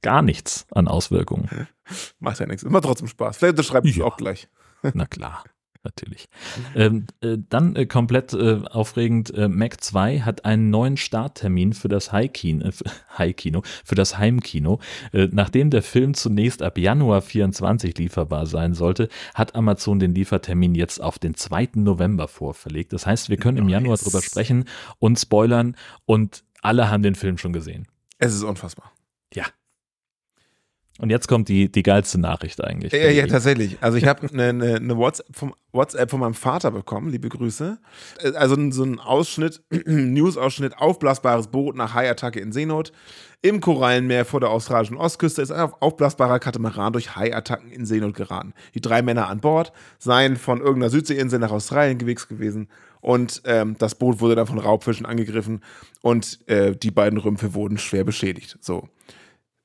[0.00, 1.68] gar nichts an Auswirkungen.
[2.18, 2.62] Macht ja nichts.
[2.62, 3.36] Immer trotzdem Spaß.
[3.36, 4.06] Vielleicht unterschreibe ich Ja.
[4.06, 4.48] auch gleich.
[4.94, 5.44] Na klar,
[5.84, 6.26] natürlich.
[6.74, 11.88] Ähm, äh, dann äh, komplett äh, aufregend, äh, Mac 2 hat einen neuen Starttermin für
[11.88, 12.84] das High-Kino, äh, für-
[13.18, 14.80] High-Kino, für das Heimkino.
[15.12, 20.74] Äh, nachdem der Film zunächst ab Januar 24 lieferbar sein sollte, hat Amazon den Liefertermin
[20.74, 21.70] jetzt auf den 2.
[21.74, 22.92] November vorverlegt.
[22.92, 24.04] Das heißt, wir können im Januar Nice.
[24.04, 24.64] drüber sprechen
[24.98, 25.76] und spoilern
[26.06, 27.86] und alle haben den Film schon gesehen.
[28.18, 28.90] Es ist unfassbar.
[31.00, 32.92] Und jetzt kommt die, die geilste Nachricht eigentlich.
[32.92, 33.78] Ja, ja, tatsächlich.
[33.80, 37.78] Also ich habe eine, eine, eine WhatsApp, vom, WhatsApp von meinem Vater bekommen, liebe Grüße.
[38.22, 42.92] Äh, Also so ein Ausschnitt, News-Ausschnitt, aufblasbares Boot nach Haiattacke in Seenot.
[43.42, 48.14] Im Korallenmeer vor der australischen Ostküste ist ein auf- aufblasbarer Katamaran durch Haiattacken in Seenot
[48.14, 48.54] geraten.
[48.74, 52.68] Die drei Männer an Bord seien von irgendeiner Südseeinsel nach Australien gewichst gewesen
[53.00, 55.60] und ähm, das Boot wurde dann von Raubfischen angegriffen
[56.00, 58.56] und äh, die beiden Rümpfe wurden schwer beschädigt.
[58.60, 58.88] So.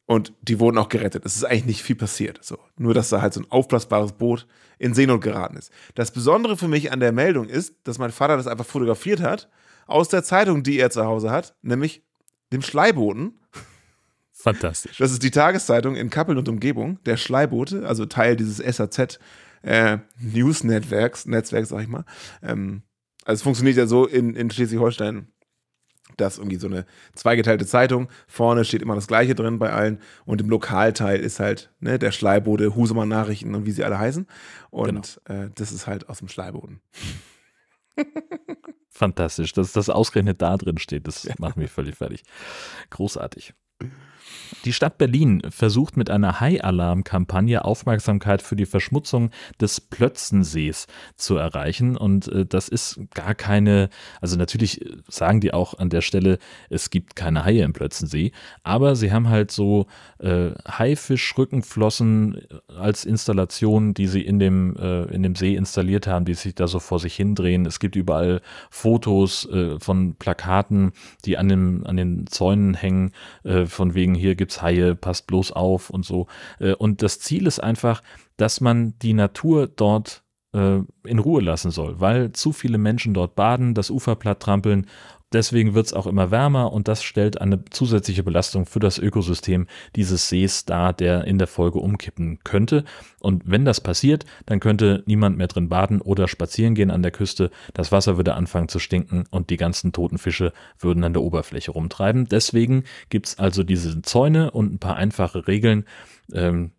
[0.10, 1.24] Und die wurden auch gerettet.
[1.24, 2.40] Es ist eigentlich nicht viel passiert.
[2.42, 2.58] So.
[2.78, 4.48] Nur, dass da halt so ein aufblasbares Boot
[4.80, 5.72] in Seenot geraten ist.
[5.94, 9.50] Das Besondere für mich an der Meldung ist, dass mein Vater das einfach fotografiert hat,
[9.86, 12.02] aus der Zeitung, die er zu Hause hat, nämlich
[12.52, 13.38] dem Schleiboten.
[14.34, 14.98] Fantastisch.
[14.98, 19.20] Das ist die Tageszeitung in Kappeln und Umgebung, der Schleibote, also Teil dieses SAZ
[19.62, 22.06] äh, News-Netzwerks, Netzwerk, sag ich mal.
[22.42, 22.82] Ähm,
[23.26, 25.28] also es funktioniert ja so in, in Schleswig-Holstein,
[26.20, 30.42] dass irgendwie so eine zweigeteilte Zeitung, vorne steht immer das Gleiche drin bei allen und
[30.42, 34.28] im Lokalteil ist halt ne, der Schleibote, Husumer Nachrichten und wie sie alle heißen.
[34.70, 36.82] Und äh, das ist halt aus dem Schleiboden.
[38.90, 42.24] Fantastisch, dass das ausgerechnet da drin steht, das macht mich völlig fertig.
[42.90, 43.54] Großartig.
[44.66, 49.30] Die Stadt Berlin versucht mit einer High-Alarm-Kampagne Aufmerksamkeit für die Verschmutzung
[49.60, 51.98] des Plötzensees zu erreichen.
[51.98, 53.90] Und äh, das ist gar keine,
[54.22, 56.40] also natürlich sagen die auch an der Stelle,
[56.70, 58.32] es gibt keine Haie im Plötzensee,
[58.64, 59.88] aber sie haben halt so
[60.20, 66.34] äh, Haifisch-Rückenflossen als Installation, die sie in dem, äh, in dem See installiert haben, die
[66.34, 67.66] sich da so vor sich hindrehen.
[67.66, 70.92] Es gibt überall Fotos äh, von Plakaten,
[71.26, 73.12] die an, dem, an den Zäunen hängen,
[73.44, 76.26] äh, von wegen hier gibt's Haie, passt bloß auf und so.
[76.60, 78.02] Äh, und das Ziel ist einfach,
[78.38, 80.24] dass man die Natur dort
[80.54, 84.88] äh, in Ruhe lassen soll, weil zu viele Menschen dort baden, das Ufer platt trampeln.
[85.32, 89.68] Deswegen wird es auch immer wärmer und das stellt eine zusätzliche Belastung für das Ökosystem
[89.96, 92.84] dieses Sees dar, der in der Folge umkippen könnte.
[93.20, 97.12] Und wenn das passiert, dann könnte niemand mehr drin baden oder spazieren gehen an der
[97.12, 97.52] Küste.
[97.74, 101.72] Das Wasser würde anfangen zu stinken und die ganzen toten Fische würden an der Oberfläche
[101.72, 102.28] rumtreiben.
[102.28, 105.86] Deswegen gibt es also diese Zäune und ein paar einfache Regeln.
[106.34, 106.72] Ähm,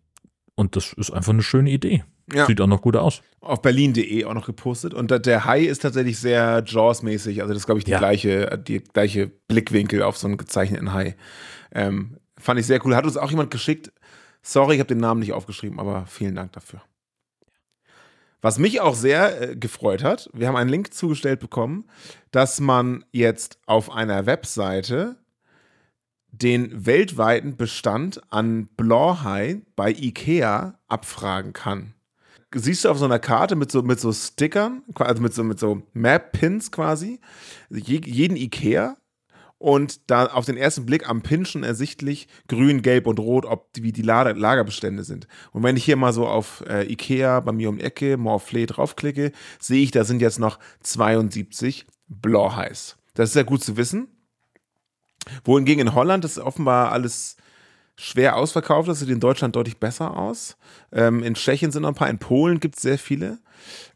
[0.55, 2.03] und das ist einfach eine schöne Idee.
[2.33, 2.45] Ja.
[2.45, 3.21] Sieht auch noch gut aus.
[3.41, 4.93] Auf berlin.de auch noch gepostet.
[4.93, 7.41] Und der Hai ist tatsächlich sehr Jaws-mäßig.
[7.41, 7.99] Also das ist, glaube ich, die Ja.
[7.99, 11.15] gleiche, die gleiche Blickwinkel auf so einen gezeichneten Hai.
[11.73, 12.95] Ähm, fand ich sehr cool.
[12.95, 13.91] Hat uns auch jemand geschickt.
[14.41, 16.81] Sorry, ich habe den Namen nicht aufgeschrieben, aber vielen Dank dafür.
[18.41, 21.85] Was mich auch sehr äh, gefreut hat, wir haben einen Link zugestellt bekommen,
[22.31, 25.15] dass man jetzt auf einer Webseite
[26.31, 31.93] den weltweiten Bestand an Blauhai bei IKEA abfragen kann
[32.53, 35.59] siehst du auf so einer Karte mit so, mit so Stickern, also mit so, mit
[35.59, 37.19] so Map-Pins quasi,
[37.69, 38.97] je, jeden Ikea
[39.61, 43.69] und da auf den ersten Blick am Pin schon ersichtlich grün, gelb und rot, ob
[43.75, 45.27] wie die Lager, Lagerbestände sind.
[45.51, 48.65] Und wenn ich hier mal so auf äh, Ikea bei mir um die Ecke, Morflee
[48.65, 52.97] draufklicke, sehe ich, da sind jetzt noch 72 Blauhais.
[53.13, 54.07] Das ist ja gut zu wissen.
[55.43, 57.37] Wohingegen in Holland ist offenbar alles
[57.97, 58.87] schwer ausverkauft.
[58.89, 60.57] Das sieht in Deutschland deutlich besser aus.
[60.91, 63.39] Ähm, in Tschechien sind noch ein paar, in Polen gibt es sehr viele.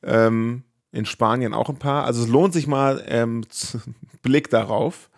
[0.04, 2.06] Ähm, in Spanien auch ein paar.
[2.06, 3.44] Also es lohnt sich mal ähm,
[4.22, 5.10] Blick darauf.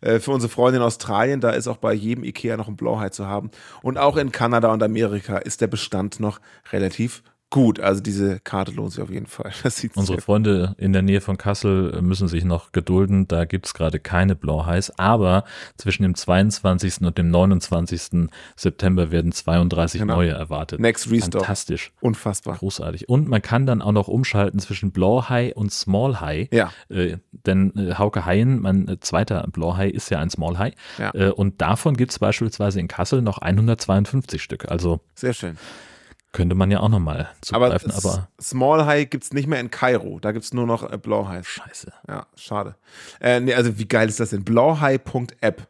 [0.00, 3.08] Äh, für unsere Freunde in Australien, da ist auch bei jedem Ikea noch ein Blauhai
[3.08, 3.50] zu haben.
[3.82, 6.40] Und auch in Kanada und Amerika ist der Bestand noch
[6.72, 7.22] relativ
[7.54, 7.78] gut.
[7.78, 9.52] Also diese Karte lohnt sich auf jeden Fall.
[9.94, 13.28] Unsere Freunde in der Nähe von Kassel müssen sich noch gedulden.
[13.28, 14.90] Da gibt es gerade keine Blauhais.
[14.98, 15.44] Aber
[15.76, 17.02] zwischen dem 22.
[17.02, 18.28] und dem 29.
[18.56, 20.16] September werden 32 Genau.
[20.16, 20.80] neue erwartet.
[20.80, 21.42] Next Restock.
[21.42, 21.92] Fantastisch.
[22.00, 22.56] unfassbar.
[22.56, 23.08] Großartig.
[23.08, 26.48] Und man kann dann auch noch umschalten zwischen Blauhai und Smallhai.
[26.52, 26.72] Ja.
[26.88, 30.72] Äh, denn äh, Hauke Haien, mein äh, zweiter Blauhai, ist ja ein Smallhai.
[30.98, 31.14] Ja.
[31.14, 34.68] Äh, und davon gibt es beispielsweise in Kassel noch 152 Stück.
[34.68, 35.56] Also Sehr schön.
[36.34, 37.90] Könnte man ja auch nochmal Aber, zugreifen.
[37.92, 40.18] Aber, S- Small High gibt es nicht mehr in Kairo.
[40.20, 41.46] Da gibt es nur noch äh, Blauhais.
[41.46, 41.92] scheiße.
[42.08, 42.76] Ja, schade.
[43.20, 44.44] Äh, nee, also wie geil ist das denn?
[44.44, 45.66] Blauhai.app.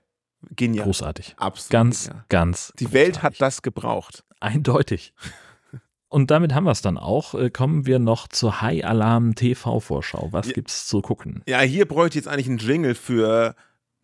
[0.57, 0.85] Genial.
[0.85, 1.35] Großartig.
[1.39, 1.71] Absolut.
[1.71, 2.25] Ganz, genial.
[2.29, 2.73] ganz.
[2.79, 3.39] Die Welt hat großartig.
[3.39, 4.25] das gebraucht.
[4.41, 5.15] Eindeutig.
[6.09, 7.35] Und damit haben wir es dann auch.
[7.35, 10.29] Äh, Kommen wir noch zur High Alarm TV-Vorschau.
[10.33, 10.53] Was Ja.
[10.53, 11.43] gibt's zu gucken?
[11.49, 13.55] Ja, hier bräuchte ich jetzt eigentlich einen Jingle für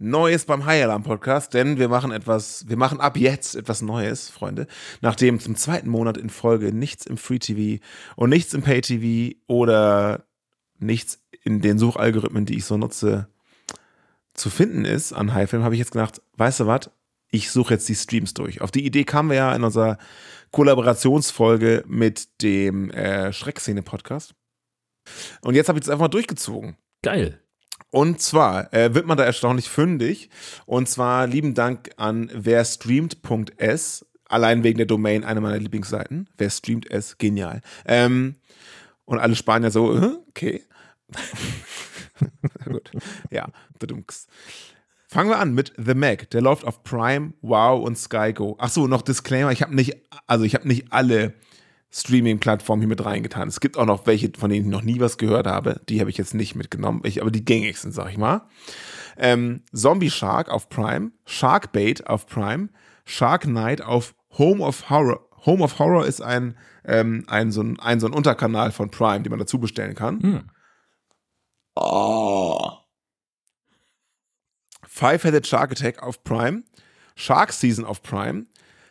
[0.03, 4.31] Neues beim High Alarm Podcast, denn wir machen etwas, wir machen ab jetzt etwas Neues,
[4.31, 4.67] Freunde.
[5.03, 7.85] Nachdem zum zweiten Monat in Folge nichts im Free TV
[8.17, 10.25] und nichts im Pay TV oder
[10.79, 13.29] nichts in den Suchalgorithmen, die ich so nutze,
[14.33, 16.91] zu finden ist an Highfilm, habe ich jetzt gedacht, weißt du was?
[17.31, 18.63] Ich suche jetzt die Streams durch.
[18.63, 19.99] Auf die Idee kamen wir ja in unserer
[20.51, 24.35] Kollaborationsfolge mit dem äh, Schreckszene-Podcast.
[25.43, 26.79] Und jetzt habe ich es einfach mal durchgezogen.
[27.03, 27.43] Geil.
[27.91, 30.31] Und zwar äh, wird man da erstaunlich fündig.
[30.67, 34.07] Und zwar lieben Dank an werstreamt.s.
[34.27, 36.29] Allein wegen der Domain eine meiner Lieblingsseiten.
[36.39, 37.19] Wer streamt es?
[37.19, 37.61] Genial.
[37.85, 38.37] Ähm,
[39.05, 40.63] und alle Spanier so, äh, okay.
[42.65, 42.93] Gut.
[43.31, 43.49] Ja.
[45.09, 46.31] Fangen wir an mit The Mac.
[46.31, 48.55] Der läuft auf Prime, Wow und Sky Go.
[48.61, 49.51] Ach so, noch Disclaimer.
[49.51, 49.97] Ich habe nicht,
[50.29, 51.35] also ich habe nicht alle
[51.93, 53.49] Streaming-Plattformen hier mit reingetan.
[53.49, 55.81] Es gibt auch noch welche, von denen ich noch nie was gehört habe.
[55.89, 58.43] Die habe ich jetzt nicht mitgenommen, ich, aber die gängigsten, sag ich mal.
[59.17, 62.69] Ähm, Zombie Shark auf Prime, Shark Bait auf Prime,
[63.05, 65.21] Shark Night auf Home of Horror.
[65.47, 69.23] Home of Horror ist ein, ähm, ein, so ein, ein, so ein Unterkanal von Prime,
[69.23, 70.23] den man dazu bestellen kann.
[70.23, 70.51] Hm.
[71.75, 72.73] Oh.
[74.87, 76.63] Five-Headed Shark Attack auf Prime,
[77.17, 78.47] Shark Season auf Prime,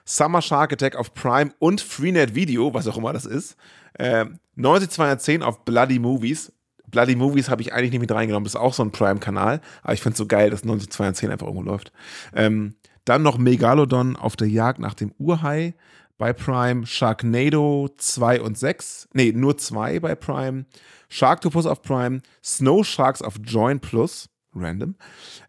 [0.09, 3.55] Summer Shark Attack auf Prime und Freenet Video, was auch immer das ist.
[3.99, 6.51] Ähm, 90210 auf Bloody Movies.
[6.87, 9.93] Bloody Movies habe ich eigentlich nicht mit reingenommen, das ist auch so ein Prime-Kanal, aber
[9.93, 11.91] ich finde es so geil, dass 90210 einfach irgendwo läuft.
[12.33, 15.75] Ähm, dann noch Megalodon auf der Jagd nach dem Urhai
[16.17, 20.65] bei Prime, Sharknado 2 und 6, nee, nur 2 bei Prime,
[21.09, 24.95] Sharktopus auf Prime, Snow Sharks auf Join Plus, random,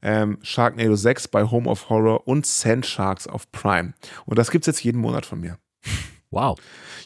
[0.03, 3.95] ähm, Sharknado 6 bei Home of Horror und Sand Sharks auf Prime.
[4.27, 5.59] Und das gibt's jetzt jeden Monat von mir.
[6.33, 6.59] Wow.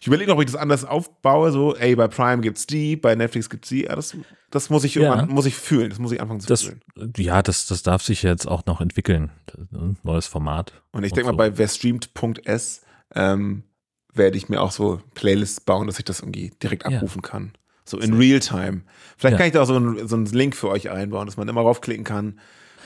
[0.03, 3.15] Ich überlege noch, ob ich das anders aufbaue, so, ey, bei Prime gibt's die, bei
[3.15, 4.15] Netflix gibt's die, ja, das,
[4.51, 6.83] das muss ich irgendwann, muss ich fühlen, das muss ich anfangen zu Das, fühlen.
[7.17, 9.31] ja, das, das darf sich jetzt auch noch entwickeln.
[10.03, 10.83] Neues Format.
[10.93, 11.33] Und ich denke so.
[11.37, 12.83] mal, bei wer streamt.s
[13.15, 13.63] ähm,
[14.13, 16.97] werde ich mir auch so Playlists bauen, dass ich das irgendwie direkt Ja.
[16.99, 17.53] abrufen kann.
[17.85, 18.83] So in Realtime.
[19.17, 19.39] Vielleicht Ja.
[19.39, 21.61] kann ich da auch so einen, so einen Link für euch einbauen, dass man immer
[21.61, 22.41] raufklicken kann.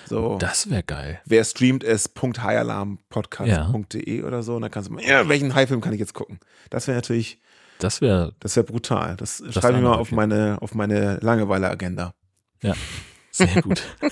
[0.06, 1.20] So, Das wäre geil.
[1.26, 4.56] wer streamt es, .highalarmpodcast.de oder so.
[4.56, 6.40] Und dann kannst du mal, ja, welchen High-Film kann ich jetzt gucken?
[6.70, 7.40] Das wäre natürlich,
[7.78, 9.16] Das wäre, das wäre brutal.
[9.16, 12.14] Das, schreibe ich mal auf meine, auf meine Langeweile-Agenda.
[12.62, 12.74] ja,
[13.30, 13.82] sehr gut.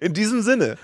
[0.00, 0.76] In diesem Sinne.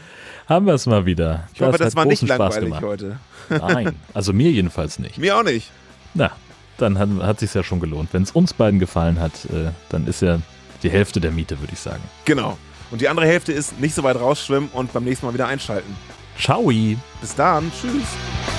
[0.46, 1.46] Haben wir es mal wieder.
[1.52, 2.82] Ich hoffe, das war nicht langweilig gemacht.
[2.82, 3.18] heute.
[3.50, 5.18] Nein, also mir jedenfalls nicht.
[5.18, 5.70] Mir auch nicht.
[6.14, 6.30] Na,
[6.78, 8.10] dann hat, hat sich ja schon gelohnt.
[8.12, 10.40] Wenn es uns beiden gefallen hat, äh, dann ist ja
[10.82, 12.02] die Hälfte der Miete, würde ich sagen.
[12.24, 12.56] Genau.
[12.90, 15.94] Und die andere Hälfte ist nicht so weit rausschwimmen und beim nächsten Mal wieder einschalten.
[16.38, 16.70] Ciao.
[17.20, 17.70] Bis dann.
[17.72, 18.57] Tschüss.